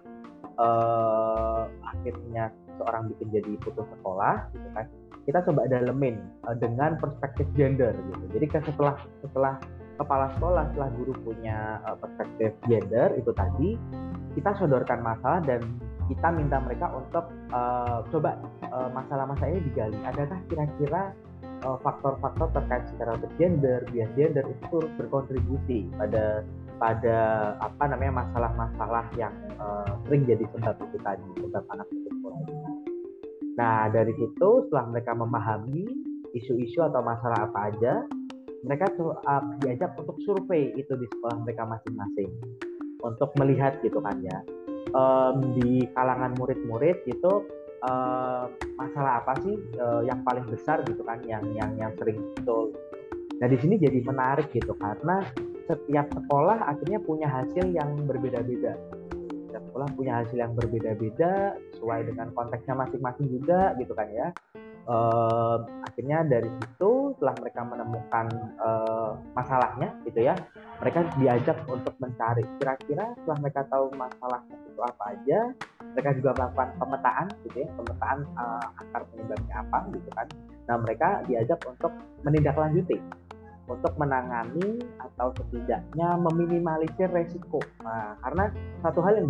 uh, 0.58 1.70
akhirnya 1.94 2.50
seorang 2.82 3.10
bikin 3.14 3.28
jadi 3.30 3.52
putus 3.62 3.86
sekolah 4.00 4.50
gitu 4.54 4.70
kan. 4.74 4.86
Kita 5.24 5.40
coba 5.48 5.70
dalemin 5.72 6.20
uh, 6.50 6.58
dengan 6.58 7.00
perspektif 7.00 7.48
gender 7.56 7.94
gitu. 7.94 8.26
Jadi 8.36 8.46
setelah 8.72 8.96
setelah 9.24 9.56
kepala 9.96 10.34
sekolah 10.36 10.64
setelah 10.74 10.90
guru 10.98 11.14
punya 11.22 11.80
uh, 11.86 11.98
perspektif 12.02 12.52
gender 12.66 13.14
itu 13.16 13.32
tadi 13.38 13.78
kita 14.34 14.52
sodorkan 14.58 15.00
masalah 15.06 15.40
dan 15.46 15.62
kita 16.12 16.28
minta 16.36 16.58
mereka 16.60 16.92
untuk 16.92 17.26
uh, 17.52 18.04
coba 18.12 18.40
uh, 18.72 18.90
masalah-masalah 18.92 19.50
ini 19.56 19.62
digali. 19.72 19.98
Adakah 20.04 20.40
kira-kira 20.52 21.04
faktor-faktor 21.64 22.52
terkait 22.52 22.84
stereotip 22.92 23.32
gender, 23.40 23.80
bias 23.88 24.12
gender 24.20 24.44
itu 24.44 24.84
berkontribusi 25.00 25.88
pada 25.96 26.44
pada 26.76 27.18
apa 27.64 27.84
namanya 27.88 28.28
masalah-masalah 28.28 29.08
yang 29.16 29.32
uh, 29.56 29.88
sering 30.04 30.28
jadi 30.28 30.44
sebab 30.52 30.76
itu 30.84 30.98
tadi 31.00 31.24
sebab 31.40 31.64
anak 31.72 31.88
putus 31.88 32.12
sekolah. 32.20 32.40
Nah 33.56 33.88
dari 33.96 34.12
situ 34.12 34.50
setelah 34.68 34.86
mereka 34.92 35.12
memahami 35.16 35.88
isu-isu 36.36 36.84
atau 36.84 37.00
masalah 37.00 37.48
apa 37.48 37.72
aja, 37.72 38.04
mereka 38.68 38.92
uh, 39.00 39.44
diajak 39.64 39.96
untuk 39.96 40.20
survei 40.28 40.76
itu 40.76 40.94
di 41.00 41.08
sekolah 41.16 41.48
mereka 41.48 41.64
masing-masing. 41.64 42.28
Untuk 43.04 43.36
melihat 43.40 43.80
gitu 43.84 44.00
kan 44.00 44.20
ya 44.20 44.44
um, 44.92 45.56
di 45.56 45.88
kalangan 45.96 46.36
murid-murid 46.36 47.08
itu 47.08 47.48
uh, 47.84 48.52
masalah 48.76 49.24
apa 49.24 49.34
sih 49.44 49.56
uh, 49.80 50.02
yang 50.04 50.20
paling 50.28 50.44
besar 50.48 50.84
gitu 50.84 51.04
kan 51.08 51.24
yang 51.24 51.44
yang 51.56 51.72
yang 51.80 51.92
sering 51.96 52.20
muncul. 52.20 52.76
Nah 53.40 53.48
di 53.48 53.58
sini 53.60 53.80
jadi 53.80 54.00
menarik 54.04 54.52
gitu 54.52 54.76
karena 54.76 55.24
setiap 55.64 56.12
sekolah 56.12 56.68
akhirnya 56.68 57.00
punya 57.00 57.28
hasil 57.28 57.72
yang 57.72 57.96
berbeda-beda. 58.04 58.76
Setiap 59.48 59.64
sekolah 59.72 59.88
punya 59.96 60.14
hasil 60.24 60.38
yang 60.38 60.54
berbeda-beda 60.58 61.56
sesuai 61.76 62.10
dengan 62.12 62.32
konteksnya 62.36 62.76
masing-masing 62.76 63.28
juga 63.32 63.76
gitu 63.80 63.94
kan 63.96 64.08
ya. 64.12 64.28
Uh, 64.84 65.64
akhirnya 65.88 66.28
dari 66.28 66.52
situ 66.60 67.16
setelah 67.16 67.40
mereka 67.40 67.64
menemukan 67.64 68.28
uh, 68.60 69.16
masalahnya 69.32 69.96
gitu 70.04 70.28
ya 70.28 70.36
mereka 70.84 71.00
diajak 71.16 71.58
untuk 71.72 71.96
mencari 72.04 72.44
kira-kira 72.60 73.16
setelah 73.16 73.38
mereka 73.40 73.62
tahu 73.72 73.88
masalahnya 73.96 74.56
itu 74.68 74.82
apa 74.84 75.04
aja 75.16 75.40
mereka 75.96 76.10
juga 76.20 76.30
melakukan 76.36 76.70
pemetaan 76.76 77.28
gitu 77.48 77.58
ya 77.64 77.68
pemetaan 77.80 78.20
uh, 78.36 78.68
akar 78.84 79.02
penyebabnya 79.16 79.56
apa 79.64 79.78
gitu 79.96 80.10
kan 80.12 80.28
nah 80.68 80.76
mereka 80.76 81.08
diajak 81.24 81.60
untuk 81.64 81.92
menindaklanjuti 82.28 83.00
untuk 83.64 83.96
menangani 83.96 84.84
atau 85.00 85.32
setidaknya 85.40 86.20
meminimalisir 86.20 87.08
resiko. 87.16 87.64
Nah, 87.80 88.20
karena 88.20 88.52
satu 88.84 89.00
hal 89.00 89.24
yang, 89.24 89.28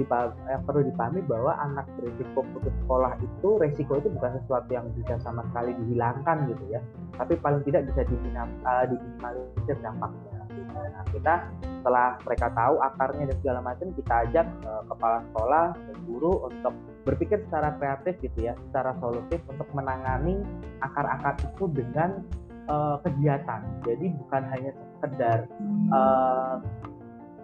yang 0.49 0.63
perlu 0.65 0.81
dipahami 0.89 1.21
bahwa 1.29 1.53
anak 1.61 1.85
berisiko 2.01 2.41
putus 2.41 2.73
sekolah 2.81 3.13
itu 3.21 3.49
resiko 3.61 4.01
itu 4.01 4.09
bukan 4.09 4.41
sesuatu 4.41 4.69
yang 4.73 4.89
bisa 4.97 5.21
sama 5.21 5.45
sekali 5.53 5.77
dihilangkan 5.85 6.49
gitu 6.49 6.63
ya, 6.73 6.81
tapi 7.13 7.37
paling 7.37 7.61
tidak 7.61 7.85
bisa 7.93 8.01
eh, 8.09 8.85
diminimalisir 8.89 9.77
dampaknya. 9.85 10.32
Nah, 10.61 11.05
kita 11.09 11.33
setelah 11.81 12.15
mereka 12.21 12.47
tahu 12.53 12.75
akarnya 12.79 13.23
dan 13.33 13.37
segala 13.41 13.59
macam, 13.65 13.87
kita 13.97 14.13
ajak 14.29 14.47
uh, 14.63 14.83
kepala 14.87 15.17
sekolah 15.31 15.65
dan 15.73 15.97
guru 16.05 16.33
untuk 16.47 16.73
berpikir 17.03 17.41
secara 17.49 17.75
kreatif 17.81 18.13
gitu 18.21 18.51
ya, 18.51 18.53
secara 18.69 18.95
solutif 19.01 19.41
untuk 19.49 19.67
menangani 19.73 20.45
akar-akar 20.79 21.35
itu 21.41 21.65
dengan 21.73 22.23
uh, 22.69 23.01
kegiatan. 23.03 23.61
Jadi 23.83 24.05
bukan 24.15 24.43
hanya 24.53 24.71
sekedar 25.01 25.49
uh, 25.91 26.61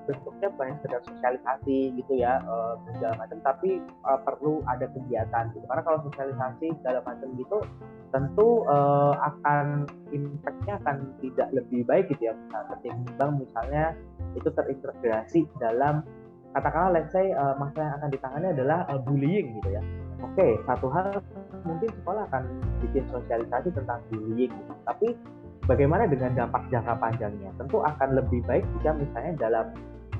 bentuknya 0.09 0.49
bukan 0.57 0.73
sekedar 0.81 1.01
sosialisasi 1.05 1.77
gitu 1.93 2.13
ya 2.17 2.41
uh, 2.49 2.73
segala 2.97 3.13
macam, 3.21 3.37
tapi 3.45 3.77
uh, 4.09 4.19
perlu 4.25 4.65
ada 4.65 4.89
kegiatan 4.89 5.53
gitu. 5.53 5.65
Karena 5.69 5.83
kalau 5.85 5.99
sosialisasi 6.09 6.67
segala 6.81 6.99
macam 7.05 7.29
gitu, 7.37 7.57
tentu 8.09 8.65
uh, 8.65 9.13
akan 9.21 9.85
impactnya 10.09 10.81
akan 10.81 11.13
tidak 11.21 11.47
lebih 11.53 11.85
baik 11.85 12.09
gitu 12.09 12.33
ya. 12.33 12.35
Nah, 12.49 12.65
ketimbang 12.73 13.37
misalnya 13.37 13.93
itu 14.33 14.49
terintegrasi 14.49 15.45
dalam 15.61 16.01
katakanlah 16.53 17.01
let's 17.01 17.13
say 17.13 17.29
uh, 17.37 17.53
masalah 17.61 17.93
yang 17.93 17.97
akan 18.01 18.09
ditangani 18.09 18.47
adalah 18.57 18.79
uh, 18.89 18.99
bullying 19.01 19.53
gitu 19.61 19.69
ya 19.69 19.81
oke 20.25 20.33
okay, 20.33 20.57
satu 20.65 20.87
hal 20.89 21.21
mungkin 21.61 21.89
sekolah 22.01 22.25
akan 22.33 22.43
bikin 22.81 23.05
sosialisasi 23.13 23.69
tentang 23.73 23.99
bullying 24.09 24.49
gitu. 24.49 24.73
tapi 24.85 25.07
bagaimana 25.69 26.09
dengan 26.09 26.33
dampak 26.33 26.65
jangka 26.73 26.97
panjangnya 26.97 27.53
tentu 27.61 27.77
akan 27.85 28.09
lebih 28.17 28.41
baik 28.49 28.65
jika 28.79 28.97
misalnya 28.97 29.33
dalam 29.37 29.65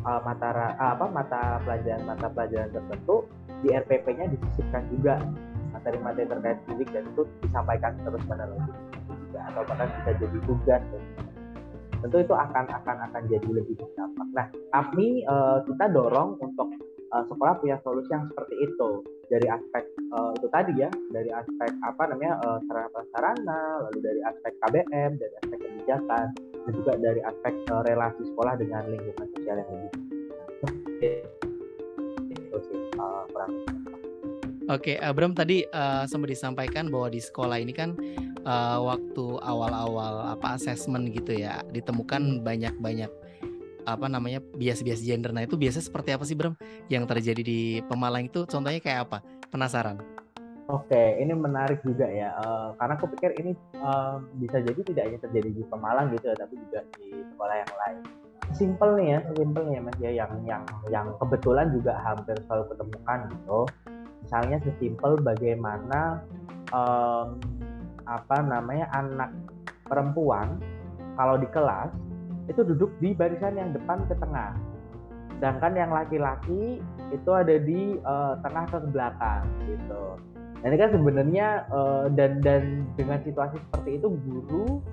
uh, 0.05 0.21
mata 0.23 0.49
uh, 0.53 0.93
apa 0.95 1.05
mata 1.09 1.41
pelajaran 1.63 2.03
mata 2.07 2.27
pelajaran 2.31 2.69
tertentu 2.71 3.25
di 3.65 3.75
RPP-nya 3.75 4.31
disisipkan 4.31 4.83
juga. 4.93 5.15
Materi-materi 5.69 6.25
terkait 6.25 6.57
bullying 6.65 6.89
dan 6.91 7.03
itu 7.13 7.23
disampaikan 7.45 7.93
terus 8.01 8.23
menerus. 8.25 8.63
Atau 9.37 9.61
bahkan 9.69 9.87
bisa 10.01 10.11
jadi 10.17 10.39
tugas. 10.49 10.81
Dan 10.81 11.03
tentu 12.01 12.17
itu 12.23 12.33
akan 12.33 12.65
akan 12.67 12.95
akan 13.11 13.21
jadi 13.29 13.49
lebih 13.53 13.75
berdampak. 13.77 14.27
Nah, 14.33 14.47
kami 14.73 15.23
uh, 15.29 15.61
kita 15.67 15.85
dorong 15.93 16.41
untuk 16.41 16.67
uh, 17.13 17.23
sekolah 17.29 17.61
punya 17.61 17.77
solusi 17.85 18.09
yang 18.09 18.25
seperti 18.33 18.55
itu. 18.65 18.89
Dari 19.29 19.45
aspek 19.45 19.83
uh, 20.09 20.33
itu 20.33 20.47
tadi 20.49 20.73
ya 20.73 20.89
dari 21.13 21.29
aspek 21.29 21.69
apa 21.85 22.03
namanya 22.09 22.41
uh, 22.41 22.57
sarana 22.65 22.89
prasarana 22.89 23.61
lalu 23.85 23.99
dari 24.01 24.21
aspek 24.25 24.51
KBM 24.57 25.11
dari 25.21 25.33
aspek 25.45 25.57
kebijakan 25.61 26.27
dan 26.65 26.71
juga 26.75 26.93
dari 26.99 27.21
aspek 27.23 27.53
uh, 27.71 27.83
relasi 27.87 28.21
sekolah 28.33 28.53
dengan 28.59 28.83
lingkungan 28.91 29.27
sosial 29.35 29.55
yang 29.61 29.69
lebih 29.69 29.91
itu 32.29 32.57
sih 32.67 32.79
uh, 32.99 33.23
Oke, 34.69 35.01
Abram 35.01 35.33
tadi 35.33 35.65
uh, 35.65 36.05
sempat 36.05 36.29
disampaikan 36.29 36.93
bahwa 36.93 37.09
di 37.09 37.17
sekolah 37.17 37.57
ini 37.57 37.73
kan 37.73 37.97
uh, 38.45 38.77
waktu 38.85 39.25
awal-awal 39.41 40.29
apa 40.29 40.61
asesmen 40.61 41.09
gitu 41.09 41.33
ya, 41.33 41.65
ditemukan 41.73 42.45
banyak-banyak 42.45 43.09
apa 43.89 44.05
namanya 44.05 44.45
bias-bias 44.53 45.01
gender. 45.01 45.33
Nah 45.33 45.49
itu 45.49 45.57
biasa 45.57 45.81
seperti 45.81 46.13
apa 46.13 46.21
sih 46.21 46.37
Bram 46.37 46.53
yang 46.85 47.09
terjadi 47.09 47.41
di 47.41 47.59
Pemalang 47.89 48.29
itu? 48.29 48.45
Contohnya 48.45 48.77
kayak 48.77 49.09
apa? 49.09 49.17
Penasaran. 49.49 49.97
Oke, 50.69 51.17
ini 51.17 51.33
menarik 51.33 51.81
juga 51.81 52.05
ya, 52.05 52.29
uh, 52.45 52.77
karena 52.77 52.93
aku 52.93 53.09
pikir 53.17 53.33
ini 53.41 53.57
uh, 53.81 54.21
bisa 54.37 54.61
jadi 54.61 54.77
tidak 54.85 55.03
hanya 55.09 55.19
terjadi 55.25 55.49
di 55.49 55.63
Pemalang 55.65 56.13
gitu 56.13 56.29
ya, 56.29 56.37
tapi 56.37 56.61
juga 56.61 56.85
di 56.93 57.25
sekolah 57.25 57.55
yang 57.57 57.73
lain. 57.73 57.97
Simple 58.53 58.91
nih 59.01 59.07
ya, 59.09 59.19
simple 59.33 59.63
nih 59.65 59.73
ya 59.73 59.81
mas 59.81 59.97
ya, 59.97 60.11
yang 60.13 60.31
yang 60.45 60.63
yang 60.93 61.07
kebetulan 61.17 61.73
juga 61.73 61.97
hampir 62.05 62.37
selalu 62.45 62.69
ketemukan 62.69 63.19
gitu. 63.33 63.59
Misalnya 64.21 64.57
sesimpel 64.61 65.11
bagaimana 65.25 66.21
um, 66.69 67.41
apa 68.05 68.37
namanya 68.45 68.93
anak 68.93 69.33
perempuan 69.89 70.61
kalau 71.17 71.41
di 71.41 71.49
kelas 71.49 71.89
itu 72.45 72.61
duduk 72.61 72.93
di 73.01 73.17
barisan 73.17 73.57
yang 73.57 73.73
depan 73.73 74.05
ke 74.05 74.13
tengah. 74.21 74.53
Sedangkan 75.33 75.73
yang 75.73 75.89
laki-laki 75.89 76.77
itu 77.09 77.31
ada 77.33 77.57
di 77.57 77.97
uh, 78.05 78.37
tengah 78.45 78.69
ke 78.69 78.77
belakang 78.93 79.49
gitu. 79.65 80.28
Nah, 80.59 80.65
ini 80.67 80.77
kan 80.77 80.89
sebenarnya 80.91 81.47
uh, 81.71 82.05
dan 82.11 82.43
dan 82.43 82.83
dengan 82.99 83.23
situasi 83.23 83.55
seperti 83.63 83.99
itu 84.01 84.07
guru 84.27 84.83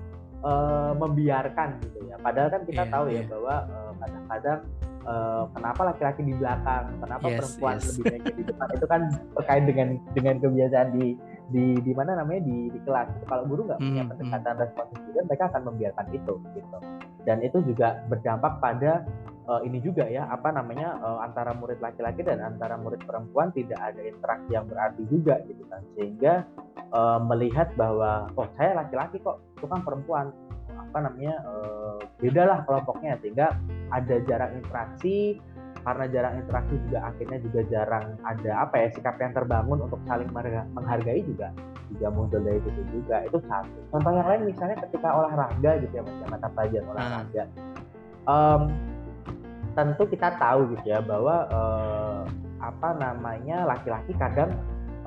uh, 0.47 0.95
membiarkan 0.95 1.83
gitu 1.83 2.07
ya. 2.07 2.15
Padahal 2.23 2.49
kan 2.51 2.61
kita 2.63 2.83
yeah, 2.87 2.93
tahu 2.93 3.05
yeah. 3.11 3.23
ya 3.23 3.31
bahwa 3.35 3.55
kadang-kadang 3.97 4.59
uh, 5.03 5.43
kenapa 5.51 5.81
laki-laki 5.91 6.21
di 6.23 6.33
belakang, 6.39 6.85
kenapa 7.03 7.25
yes, 7.27 7.37
perempuan 7.39 7.75
yes. 7.75 7.85
lebih 7.87 8.03
banyak 8.07 8.33
di 8.35 8.43
depan 8.47 8.67
itu 8.71 8.85
kan 8.87 9.01
terkait 9.35 9.63
dengan 9.67 9.87
dengan 10.15 10.35
kebiasaan 10.39 10.89
di 10.95 11.07
di 11.47 11.79
di 11.79 11.91
mana 11.95 12.19
namanya 12.19 12.43
di, 12.43 12.67
di 12.71 12.79
kelas. 12.83 13.07
Kalau 13.27 13.43
guru 13.47 13.67
nggak 13.67 13.79
punya 13.79 14.03
hmm, 14.03 14.11
pendekatan 14.11 14.53
hmm. 14.55 14.63
responsif 14.67 14.99
juga 15.07 15.21
mereka 15.27 15.43
akan 15.51 15.61
membiarkan 15.71 16.07
itu 16.11 16.33
gitu. 16.55 16.77
Dan 17.23 17.37
itu 17.43 17.57
juga 17.63 17.87
berdampak 18.07 18.53
pada 18.63 19.03
uh, 19.47 19.61
ini 19.63 19.79
juga 19.79 20.07
ya 20.07 20.27
apa 20.27 20.51
namanya 20.51 20.99
uh, 20.99 21.19
antara 21.23 21.55
murid 21.55 21.79
laki-laki 21.79 22.23
dan 22.23 22.43
antara 22.43 22.75
murid 22.75 22.99
perempuan 23.03 23.51
tidak 23.55 23.79
ada 23.79 24.01
interaksi 24.03 24.49
yang 24.51 24.67
berarti 24.67 25.03
juga 25.07 25.39
gitu 25.47 25.63
kan. 25.71 25.81
Sehingga 25.95 26.33
uh, 26.91 27.19
melihat 27.23 27.71
bahwa 27.79 28.27
oh 28.35 28.47
saya 28.59 28.75
laki-laki 28.83 29.19
kok 29.23 29.39
itu 29.55 29.65
kan 29.67 29.81
perempuan. 29.83 30.35
Apa 30.77 30.99
namanya 31.09 31.41
uh, 31.47 31.97
beda 32.21 32.43
lah 32.43 32.59
kelompoknya 32.67 33.17
sehingga 33.23 33.55
ada 33.89 34.15
jarak 34.27 34.51
interaksi 34.55 35.41
karena 35.87 36.05
jarang 36.11 36.35
interaksi 36.43 36.75
juga 36.83 36.99
akhirnya 37.07 37.39
juga 37.39 37.61
jarang 37.71 38.05
ada 38.27 38.51
apa 38.67 38.75
ya 38.75 38.87
sikap 38.91 39.15
yang 39.23 39.31
terbangun 39.31 39.79
untuk 39.79 40.03
saling 40.03 40.27
menghargai 40.75 41.23
juga 41.23 41.55
juga 41.87 42.07
muncul 42.11 42.43
dari 42.43 42.59
situ 42.59 42.83
juga 42.91 43.23
itu 43.23 43.39
satu 43.47 43.79
contoh 43.95 44.11
yang 44.11 44.27
lain 44.27 44.51
misalnya 44.51 44.75
ketika 44.83 45.07
olahraga 45.15 45.71
gitu 45.79 45.93
ya 45.95 46.03
macam 46.03 46.27
mata 46.27 46.47
pelajaran 46.51 46.83
hmm. 46.83 46.91
olahraga 46.91 47.43
um, 48.27 48.61
tentu 49.79 50.03
kita 50.11 50.29
tahu 50.35 50.75
gitu 50.75 50.85
ya 50.91 50.99
bahwa 50.99 51.47
uh, 51.55 52.21
apa 52.59 52.89
namanya 52.99 53.63
laki-laki 53.63 54.11
kadang 54.19 54.51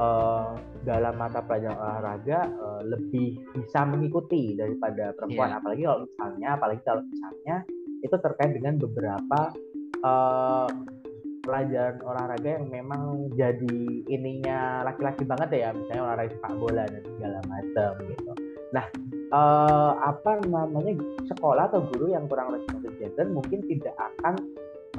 uh, 0.00 0.56
dalam 0.88 1.12
mata 1.20 1.44
pelajaran 1.44 1.76
olahraga 1.76 2.48
uh, 2.56 2.82
lebih 2.88 3.36
bisa 3.52 3.84
mengikuti 3.84 4.56
daripada 4.56 5.12
perempuan 5.12 5.52
yeah. 5.52 5.60
apalagi 5.60 5.82
kalau 5.84 6.00
misalnya 6.08 6.48
apalagi 6.56 6.82
kalau 6.88 7.02
misalnya 7.04 7.56
itu 8.00 8.16
terkait 8.16 8.56
dengan 8.56 8.80
beberapa 8.80 9.52
uh, 10.04 10.68
pelajaran 11.40 11.98
olahraga 12.04 12.48
yang 12.60 12.68
memang 12.68 13.32
jadi 13.32 13.80
ininya 14.06 14.84
laki-laki 14.84 15.24
banget 15.24 15.48
ya 15.56 15.68
misalnya 15.72 16.02
olahraga 16.04 16.32
sepak 16.36 16.54
bola 16.60 16.84
dan 16.86 17.02
segala 17.16 17.38
macam 17.48 17.92
gitu 18.06 18.32
nah 18.70 18.84
uh, 19.34 19.92
apa 20.04 20.44
namanya 20.46 20.94
sekolah 21.26 21.66
atau 21.72 21.82
guru 21.90 22.12
yang 22.12 22.28
kurang 22.30 22.54
responsif 22.54 22.92
gender 23.00 23.26
mungkin 23.32 23.64
tidak 23.66 23.96
akan 23.98 24.34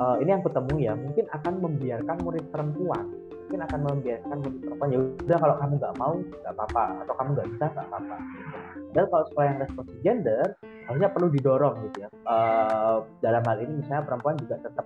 uh, 0.01 0.15
ini 0.19 0.29
yang 0.33 0.43
ketemu 0.43 0.73
ya 0.81 0.93
mungkin 0.97 1.25
akan 1.31 1.53
membiarkan 1.61 2.17
murid 2.25 2.45
perempuan 2.51 3.05
mungkin 3.47 3.67
akan 3.67 3.79
membiarkan 3.83 4.37
murid 4.43 4.59
perempuan 4.63 4.89
ya 4.91 4.99
udah 4.99 5.37
kalau 5.39 5.55
kamu 5.59 5.73
nggak 5.79 5.95
mau 5.99 6.13
nggak 6.19 6.53
apa-apa 6.55 6.83
atau 7.05 7.13
kamu 7.15 7.29
nggak 7.35 7.49
bisa 7.51 7.65
nggak 7.71 7.87
apa-apa 7.91 8.15
gitu. 8.17 8.57
dan 8.91 9.03
kalau 9.07 9.23
sekolah 9.31 9.47
yang 9.47 9.59
responsif 9.59 9.95
gender 10.03 10.45
harusnya 10.91 11.11
perlu 11.11 11.27
didorong 11.31 11.75
gitu 11.89 11.97
ya. 12.05 12.09
Uh, 12.27 13.07
dalam 13.23 13.41
hal 13.47 13.57
ini 13.63 13.79
misalnya 13.79 14.03
perempuan 14.03 14.35
juga 14.37 14.59
tetap 14.59 14.85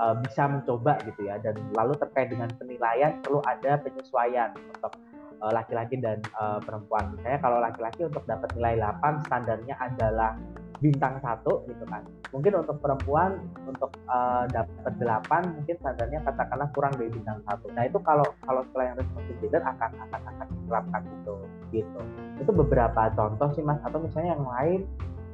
uh, 0.00 0.14
bisa 0.20 0.42
mencoba 0.50 0.98
gitu 1.06 1.20
ya 1.26 1.38
dan 1.40 1.56
lalu 1.74 1.94
terkait 1.98 2.28
dengan 2.32 2.50
penilaian 2.58 3.18
perlu 3.22 3.40
ada 3.46 3.80
penyesuaian 3.80 4.50
untuk 4.58 4.92
uh, 5.40 5.52
laki-laki 5.52 6.00
dan 6.00 6.20
uh, 6.36 6.60
perempuan. 6.60 7.12
Misalnya 7.16 7.40
kalau 7.40 7.58
laki-laki 7.60 8.00
untuk 8.06 8.24
dapat 8.28 8.48
nilai 8.56 8.80
8 8.80 9.26
standarnya 9.28 9.74
adalah 9.80 10.36
bintang 10.76 11.16
satu 11.24 11.64
gitu 11.72 11.84
kan. 11.88 12.04
Mungkin 12.36 12.52
untuk 12.60 12.76
perempuan 12.84 13.40
untuk 13.64 13.96
uh, 14.12 14.44
dapat 14.52 14.92
8 15.00 15.56
mungkin 15.56 15.76
standarnya 15.80 16.20
katakanlah 16.24 16.68
kurang 16.76 16.92
dari 17.00 17.08
bintang 17.08 17.40
satu. 17.48 17.72
Nah 17.72 17.88
itu 17.88 17.96
kalau 18.04 18.26
kalau 18.44 18.60
setelah 18.68 18.92
yang 18.92 18.96
responsif 19.00 19.34
gender 19.40 19.62
akan 19.64 19.90
akan 20.08 20.20
akan 20.20 20.46
diterapkan 20.52 21.00
gitu 21.08 21.34
gitu. 21.72 22.00
Itu 22.44 22.50
beberapa 22.52 23.08
contoh 23.16 23.48
sih 23.56 23.64
mas. 23.64 23.80
Atau 23.88 24.04
misalnya 24.04 24.36
yang 24.36 24.44
lain 24.44 24.80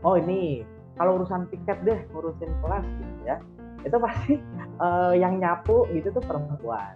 oh 0.02 0.14
ini. 0.18 0.66
Kalau 0.92 1.16
urusan 1.16 1.49
tiket 1.49 1.78
deh 1.88 1.99
ngurusin 2.12 2.52
kelas 2.61 2.85
gitu 2.85 3.23
ya. 3.25 3.37
Itu 3.82 3.97
pasti 3.97 4.35
uh, 4.78 5.16
yang 5.23 5.40
nyapu 5.40 5.88
gitu 5.97 6.12
tuh 6.12 6.23
perempuan. 6.23 6.92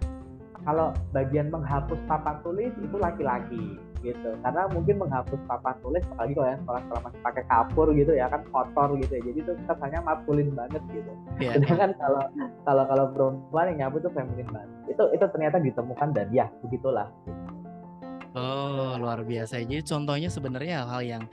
Kalau 0.67 0.91
bagian 1.15 1.47
menghapus 1.47 1.97
papan 2.05 2.43
tulis 2.43 2.71
itu 2.75 2.95
laki-laki 2.99 3.79
gitu. 4.05 4.29
Karena 4.43 4.67
mungkin 4.69 5.01
menghapus 5.01 5.39
papan 5.47 5.75
tulis 5.81 6.03
apalagi 6.13 6.33
kalau 6.37 6.47
yang 6.51 6.61
sekolah 6.61 6.81
sekolah 6.85 7.01
masih 7.07 7.19
pakai 7.23 7.43
kapur 7.47 7.87
gitu 7.95 8.11
ya 8.13 8.25
kan 8.29 8.41
kotor 8.51 8.89
gitu 9.01 9.11
ya. 9.17 9.21
Jadi 9.31 9.39
itu 9.41 9.51
kesannya 9.65 9.99
mapulin 10.05 10.49
banget 10.53 10.83
gitu. 10.93 11.11
Yeah. 11.41 11.57
sedangkan 11.57 11.91
kalau 11.97 12.23
kalau 12.67 12.83
kalau 12.85 13.05
perempuan 13.15 13.65
yang 13.73 13.77
nyapu 13.87 14.03
itu 14.03 14.09
feminin 14.13 14.47
banget. 14.51 14.69
Itu 14.91 15.03
itu 15.15 15.25
ternyata 15.25 15.57
ditemukan 15.57 16.09
dan 16.13 16.27
ya 16.29 16.45
begitulah 16.61 17.09
Oh, 18.37 18.93
luar 19.01 19.25
biasa. 19.25 19.65
Jadi 19.65 19.81
contohnya 19.81 20.29
sebenarnya 20.29 20.85
hal-hal 20.85 21.01
yang 21.17 21.23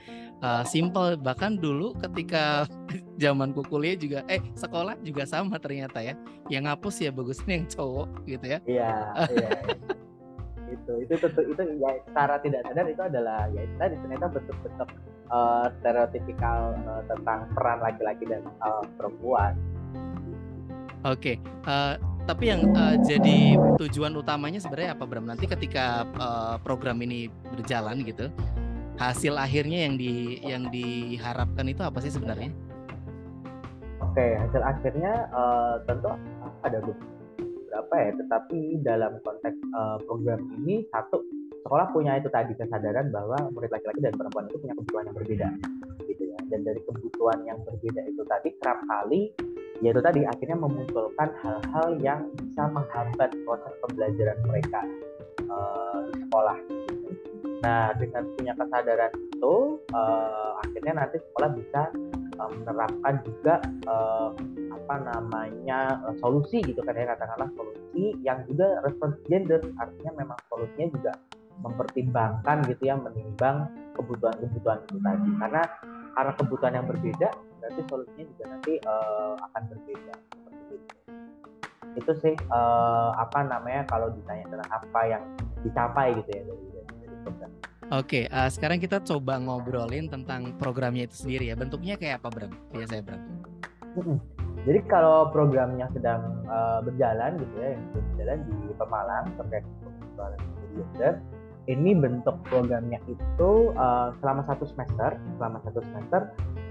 uh, 0.41 0.65
simple 0.65 1.13
bahkan 1.21 1.53
dulu 1.53 1.93
ketika 2.01 2.65
zaman 3.23 3.53
kuliah 3.53 3.93
juga 3.93 4.25
eh 4.25 4.41
sekolah 4.57 4.97
juga 5.05 5.29
sama 5.29 5.61
ternyata 5.61 6.01
ya. 6.01 6.17
Yang 6.49 6.63
ngapus 6.65 6.95
ya 7.05 7.11
bagusnya 7.13 7.53
yang 7.61 7.67
cowok 7.69 8.09
gitu 8.25 8.45
ya. 8.49 8.59
Iya, 8.65 8.93
iya. 9.29 9.51
itu 10.65 10.93
itu 11.05 11.13
tentu 11.21 11.41
itu 11.45 11.61
ya 11.77 11.93
secara 12.09 12.41
tidak 12.41 12.65
sadar 12.65 12.89
itu 12.89 13.03
adalah 13.05 13.45
ya 13.53 13.61
itu 13.63 13.75
tadi 13.77 13.95
ternyata 14.01 14.25
bentuk-bentuk 14.33 14.89
uh, 15.29 15.65
stereotipikal 15.77 16.73
uh, 16.89 17.03
tentang 17.05 17.39
peran 17.53 17.79
laki-laki 17.85 18.25
dan 18.25 18.41
uh, 18.65 18.81
perempuan. 18.97 19.53
Oke, 21.05 21.37
okay. 21.37 21.69
uh, 21.69 22.01
tapi 22.25 22.49
yang 22.49 22.73
uh, 22.73 22.97
jadi 23.05 23.53
tujuan 23.77 24.17
utamanya 24.17 24.57
sebenarnya 24.57 24.97
apa 24.97 25.05
Bram? 25.05 25.29
Nanti 25.29 25.45
ketika 25.45 26.09
uh, 26.17 26.57
program 26.57 26.97
ini 27.05 27.29
berjalan 27.53 28.01
gitu, 28.01 28.33
hasil 28.97 29.37
akhirnya 29.37 29.85
yang 29.85 29.95
di 29.95 30.41
yang 30.41 30.63
diharapkan 30.73 31.69
itu 31.69 31.85
apa 31.85 32.01
sih 32.01 32.09
sebenarnya? 32.09 32.49
Oke, 34.01 34.25
hasil 34.41 34.61
akhirnya 34.65 35.29
uh, 35.31 35.85
tentu 35.85 36.09
ada 36.65 36.81
beberapa 36.81 37.95
ya, 37.95 38.11
tetapi 38.17 38.59
dalam 38.81 39.21
konteks 39.21 39.57
uh, 39.77 39.97
program 40.09 40.41
ini 40.61 40.81
satu 40.89 41.21
sekolah 41.61 41.93
punya 41.93 42.17
itu 42.17 42.29
tadi 42.33 42.57
kesadaran 42.57 43.13
bahwa 43.13 43.37
murid 43.53 43.69
laki-laki 43.69 44.01
dan 44.01 44.13
perempuan 44.17 44.49
itu 44.49 44.57
punya 44.61 44.73
kebutuhan 44.77 45.03
yang 45.05 45.17
berbeda 45.17 45.47
gitu 46.09 46.23
ya. 46.25 46.39
Dan 46.49 46.59
dari 46.65 46.81
kebutuhan 46.89 47.39
yang 47.45 47.59
berbeda 47.61 48.01
itu 48.05 48.21
tadi 48.25 48.49
kerap 48.61 48.79
kali 48.89 49.33
yaitu 49.83 49.99
tadi 49.99 50.23
akhirnya 50.23 50.57
memunculkan 50.59 51.29
hal-hal 51.43 51.87
yang 51.99 52.21
bisa 52.35 52.63
menghambat 52.71 53.31
proses 53.43 53.73
pembelajaran 53.83 54.39
mereka 54.47 54.81
uh, 55.51 55.99
di 56.11 56.15
sekolah. 56.27 56.57
Nah, 57.65 57.97
dengan 57.97 58.23
punya 58.37 58.53
kesadaran 58.53 59.11
itu, 59.15 59.55
uh, 59.89 60.51
akhirnya 60.61 60.93
nanti 61.01 61.17
sekolah 61.17 61.49
bisa 61.57 61.81
uh, 62.39 62.49
menerapkan 62.51 63.19
juga 63.25 63.63
uh, 63.89 64.29
apa 64.85 64.95
namanya 65.01 65.97
uh, 66.05 66.15
solusi 66.21 66.61
gitu 66.61 66.77
kan 66.85 66.93
ya 66.93 67.09
katakanlah 67.09 67.49
solusi 67.57 68.13
yang 68.21 68.45
juga 68.45 68.85
respons 68.85 69.17
gender 69.25 69.61
artinya 69.81 70.11
memang 70.13 70.37
solusinya 70.51 70.87
juga 70.93 71.11
mempertimbangkan 71.65 72.57
gitu 72.69 72.83
ya 72.85 72.95
menimbang 72.99 73.65
kebutuhan-kebutuhan 73.97 74.79
itu 74.85 74.97
tadi 75.01 75.29
karena 75.41 75.63
karena 76.15 76.31
kebutuhan 76.37 76.73
yang 76.77 76.85
berbeda 76.85 77.29
berarti 77.65 77.81
solusinya 77.89 78.25
juga 78.29 78.43
nanti 78.53 78.73
uh, 78.85 79.33
akan 79.41 79.61
berbeda 79.73 80.13
seperti 80.13 80.73
itu 80.77 80.93
itu 81.97 82.11
sih 82.21 82.35
uh, 82.53 83.09
apa 83.17 83.41
namanya 83.41 83.81
kalau 83.89 84.13
ditanya 84.13 84.45
tentang 84.53 84.69
apa 84.69 85.01
yang 85.09 85.23
dicapai 85.65 86.13
gitu 86.21 86.29
ya 86.29 86.41
dari 86.45 86.65
dari, 86.69 86.93
dari 87.01 87.17
program 87.25 87.51
Oke, 87.93 88.25
uh, 88.33 88.49
sekarang 88.49 88.81
kita 88.81 88.97
coba 89.05 89.37
ngobrolin 89.37 90.09
tentang 90.09 90.57
programnya 90.57 91.05
itu 91.05 91.21
sendiri 91.21 91.53
ya. 91.53 91.55
Bentuknya 91.57 91.93
kayak 91.93 92.17
apa, 92.17 92.33
Bram? 92.33 92.51
Biasanya, 92.73 93.03
Bram. 93.05 93.21
Jadi 94.65 94.79
kalau 94.89 95.29
programnya 95.29 95.85
sedang 95.93 96.41
uh, 96.49 96.81
berjalan 96.81 97.37
gitu 97.37 97.53
ya, 97.61 97.77
yang 97.77 97.85
berjalan 97.93 98.37
di 98.41 98.73
Pemalang 98.73 99.25
terkait 99.37 99.65
persoalan 99.85 100.41
gender, 100.73 101.13
ini 101.69 101.91
bentuk 101.93 102.33
programnya 102.49 102.97
itu 103.05 103.69
uh, 103.77 104.09
selama 104.17 104.41
satu 104.49 104.65
semester, 104.65 105.21
selama 105.37 105.61
satu 105.69 105.85
semester 105.85 106.21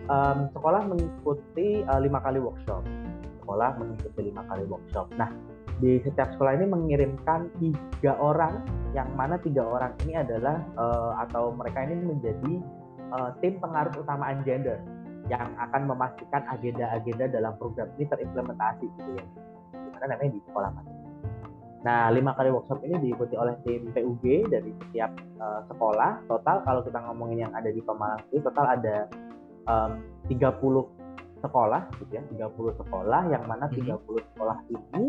um, 0.09 0.49
sekolah 0.53 0.83
mengikuti 0.89 1.85
uh, 1.87 2.01
lima 2.01 2.21
kali 2.21 2.41
workshop. 2.41 2.83
Sekolah 3.41 3.77
mengikuti 3.77 4.21
lima 4.33 4.43
kali 4.49 4.65
workshop. 4.69 5.13
Nah, 5.21 5.29
di 5.81 6.01
setiap 6.01 6.33
sekolah 6.37 6.57
ini 6.57 6.67
mengirimkan 6.69 7.53
tiga 7.61 8.17
orang, 8.17 8.65
yang 8.97 9.11
mana 9.19 9.37
tiga 9.41 9.65
orang 9.65 9.93
ini 10.07 10.17
adalah 10.21 10.61
uh, 10.79 11.21
atau 11.29 11.53
mereka 11.53 11.85
ini 11.85 12.01
menjadi 12.05 12.55
uh, 13.13 13.31
tim 13.45 13.61
pengaruh 13.61 13.93
utama 14.01 14.33
gender 14.47 14.81
yang 15.33 15.57
akan 15.57 15.89
memastikan 15.89 16.45
agenda-agenda 16.53 17.33
dalam 17.33 17.57
program 17.57 17.89
ini 17.97 18.05
terimplementasi 18.09 18.85
gitu 18.85 19.11
ya. 19.17 19.25
Gimana 19.73 20.05
namanya 20.13 20.33
di 20.37 20.41
sekolah 20.45 20.71
masing 20.77 21.05
Nah, 21.85 22.09
lima 22.09 22.33
kali 22.33 22.49
workshop 22.49 22.81
ini 22.81 22.97
diikuti 22.97 23.37
oleh 23.37 23.61
tim 23.61 23.93
PUG 23.93 24.49
dari 24.49 24.73
setiap 24.73 25.13
uh, 25.37 25.61
sekolah. 25.69 26.25
Total 26.25 26.65
kalau 26.65 26.81
kita 26.81 26.97
ngomongin 26.97 27.45
yang 27.45 27.53
ada 27.53 27.69
di 27.69 27.85
Pemalang 27.85 28.25
itu 28.33 28.41
total 28.41 28.81
ada 28.81 29.05
um, 29.69 30.01
30 30.29 30.41
sekolah 31.45 31.83
gitu 32.01 32.13
ya 32.17 32.23
30 32.49 32.81
sekolah 32.81 33.23
yang 33.29 33.45
mana 33.45 33.69
30 33.69 34.01
mhm. 34.01 34.25
sekolah 34.33 34.59
ini 34.73 35.05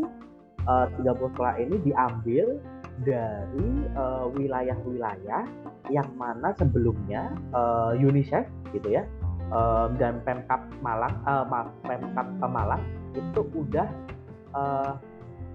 uh, 0.68 0.88
30 1.00 1.34
sekolah 1.36 1.56
ini 1.64 1.76
diambil 1.84 2.60
dari 3.04 3.70
uh, 4.00 4.28
wilayah-wilayah 4.32 5.44
yang 5.92 6.10
mana 6.16 6.56
sebelumnya 6.56 7.32
uh, 7.52 7.92
UNICEF 7.96 8.48
gitu 8.72 9.00
ya 9.00 9.04
uh, 9.52 9.92
dan 10.00 10.24
Pemkap 10.24 10.64
Malang 10.80 11.16
uh, 11.28 11.44
Pemkap 11.84 12.28
Malang 12.40 12.84
itu 13.16 13.44
udah 13.56 13.88
uh, 14.56 14.96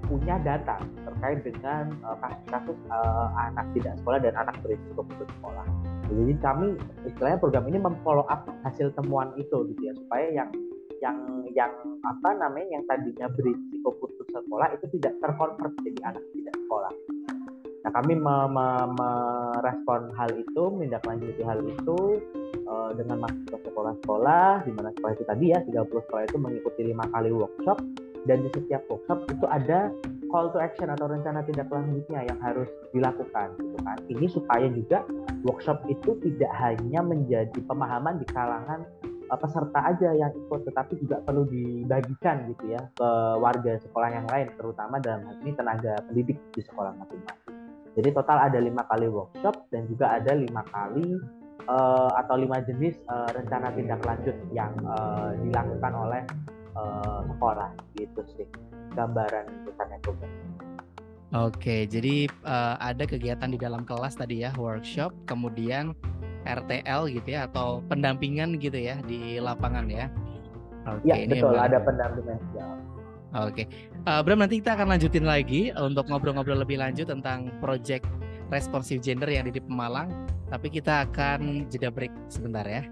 punya 0.08 0.40
data 0.40 0.80
terkait 1.04 1.44
dengan 1.44 1.92
kasus-kasus 2.24 2.78
uh, 2.88 3.28
uh, 3.28 3.48
anak 3.52 3.68
tidak 3.76 3.94
sekolah 4.00 4.18
dan 4.24 4.34
anak 4.36 4.56
berisiko 4.64 5.04
putus 5.04 5.28
sekolah. 5.40 5.66
Jadi 6.10 6.34
kami 6.42 6.66
istilahnya 7.06 7.38
program 7.38 7.64
ini 7.70 7.78
memfollow 7.78 8.26
up 8.26 8.44
hasil 8.66 8.90
temuan 8.98 9.30
itu 9.38 9.56
gitu 9.70 9.80
ya 9.86 9.94
supaya 9.94 10.26
yang 10.30 10.50
yang 11.00 11.16
yang 11.54 11.72
apa 12.04 12.28
namanya 12.36 12.78
yang 12.78 12.84
tadinya 12.84 13.26
berisiko 13.32 13.94
putus 13.98 14.28
sekolah 14.28 14.68
itu 14.76 14.86
tidak 14.98 15.16
terkonvert 15.22 15.74
jadi 15.86 16.00
anak 16.12 16.24
tidak 16.34 16.54
sekolah. 16.66 16.92
Nah 17.80 17.90
kami 17.96 18.12
merespon 18.20 20.12
hal 20.12 20.30
itu, 20.36 20.62
menindaklanjuti 20.68 21.42
hal 21.42 21.64
itu 21.64 22.20
uh, 22.68 22.92
dengan 22.92 23.24
masuk 23.24 23.56
ke 23.56 23.58
sekolah-sekolah, 23.72 24.68
di 24.68 24.72
mana 24.76 24.92
sekolah 24.92 25.12
itu 25.16 25.24
tadi 25.24 25.44
ya 25.48 25.58
30 25.64 25.88
sekolah 25.88 26.22
itu 26.28 26.36
mengikuti 26.36 26.80
lima 26.84 27.08
kali 27.08 27.32
workshop 27.32 27.80
dan 28.28 28.44
di 28.44 28.48
setiap 28.52 28.84
workshop 28.92 29.24
itu 29.32 29.46
ada 29.48 29.88
call 30.30 30.48
to 30.54 30.58
action 30.62 30.88
atau 30.88 31.10
rencana 31.10 31.42
tindak 31.44 31.68
lanjutnya 31.68 32.24
yang 32.24 32.38
harus 32.40 32.70
dilakukan 32.94 33.54
gitu 33.58 33.78
kan. 33.82 33.98
Ini 34.06 34.26
supaya 34.30 34.66
juga 34.70 35.04
workshop 35.44 35.84
itu 35.90 36.16
tidak 36.22 36.52
hanya 36.62 37.02
menjadi 37.02 37.58
pemahaman 37.66 38.22
di 38.22 38.26
kalangan 38.30 38.86
uh, 39.30 39.38
peserta 39.38 39.80
aja 39.84 40.10
yang 40.14 40.32
ikut 40.34 40.60
tetapi 40.66 40.98
juga 41.02 41.22
perlu 41.22 41.46
dibagikan 41.50 42.48
gitu 42.50 42.74
ya 42.74 42.82
ke 42.94 43.10
warga 43.38 43.78
sekolah 43.82 44.10
yang 44.10 44.26
lain 44.30 44.48
terutama 44.56 44.98
dalam 45.02 45.26
hal 45.26 45.36
ini 45.42 45.52
tenaga 45.54 45.98
pendidik 46.06 46.38
di 46.54 46.62
sekolah 46.62 46.94
masing-masing. 46.96 47.54
Jadi 47.98 48.08
total 48.14 48.38
ada 48.46 48.58
lima 48.62 48.86
kali 48.86 49.10
workshop 49.10 49.66
dan 49.74 49.90
juga 49.90 50.14
ada 50.14 50.32
lima 50.38 50.62
kali 50.70 51.18
uh, 51.66 52.10
atau 52.22 52.38
lima 52.38 52.62
jenis 52.62 52.94
uh, 53.10 53.26
rencana 53.34 53.74
tindak 53.74 54.00
lanjut 54.06 54.36
yang 54.54 54.70
uh, 54.86 55.34
dilakukan 55.42 55.92
oleh 55.92 56.22
uh, 56.80 57.20
sekolah 57.28 57.70
gitu 58.00 58.20
sih 58.36 58.48
gambaran 58.96 59.46
besarnya 59.68 59.98
program. 60.02 60.32
Oke, 61.30 61.86
jadi 61.86 62.26
uh, 62.42 62.74
ada 62.82 63.06
kegiatan 63.06 63.54
di 63.54 63.58
dalam 63.60 63.86
kelas 63.86 64.18
tadi 64.18 64.42
ya, 64.42 64.50
workshop, 64.58 65.14
kemudian 65.30 65.94
RTL 66.42 67.06
gitu 67.06 67.28
ya, 67.30 67.46
atau 67.46 67.86
pendampingan 67.86 68.58
gitu 68.58 68.74
ya 68.74 68.98
di 69.06 69.38
lapangan 69.38 69.86
ya. 69.86 70.10
Oke, 70.90 71.06
ya, 71.06 71.14
ini 71.22 71.38
betul, 71.38 71.54
ada 71.54 71.78
pendampingan. 71.78 72.38
Ya. 72.50 72.66
Oke, 73.46 73.70
uh, 74.10 74.26
Bram 74.26 74.42
nanti 74.42 74.58
kita 74.58 74.74
akan 74.74 74.90
lanjutin 74.90 75.22
lagi 75.22 75.70
untuk 75.78 76.10
ngobrol-ngobrol 76.10 76.66
lebih 76.66 76.82
lanjut 76.82 77.06
tentang 77.06 77.54
project 77.62 78.02
responsive 78.50 78.98
gender 78.98 79.30
yang 79.30 79.46
ada 79.46 79.54
di 79.54 79.62
Pemalang. 79.62 80.10
Tapi 80.50 80.66
kita 80.66 81.06
akan 81.06 81.70
jeda 81.70 81.94
break 81.94 82.10
sebentar 82.26 82.66
ya. 82.66 82.82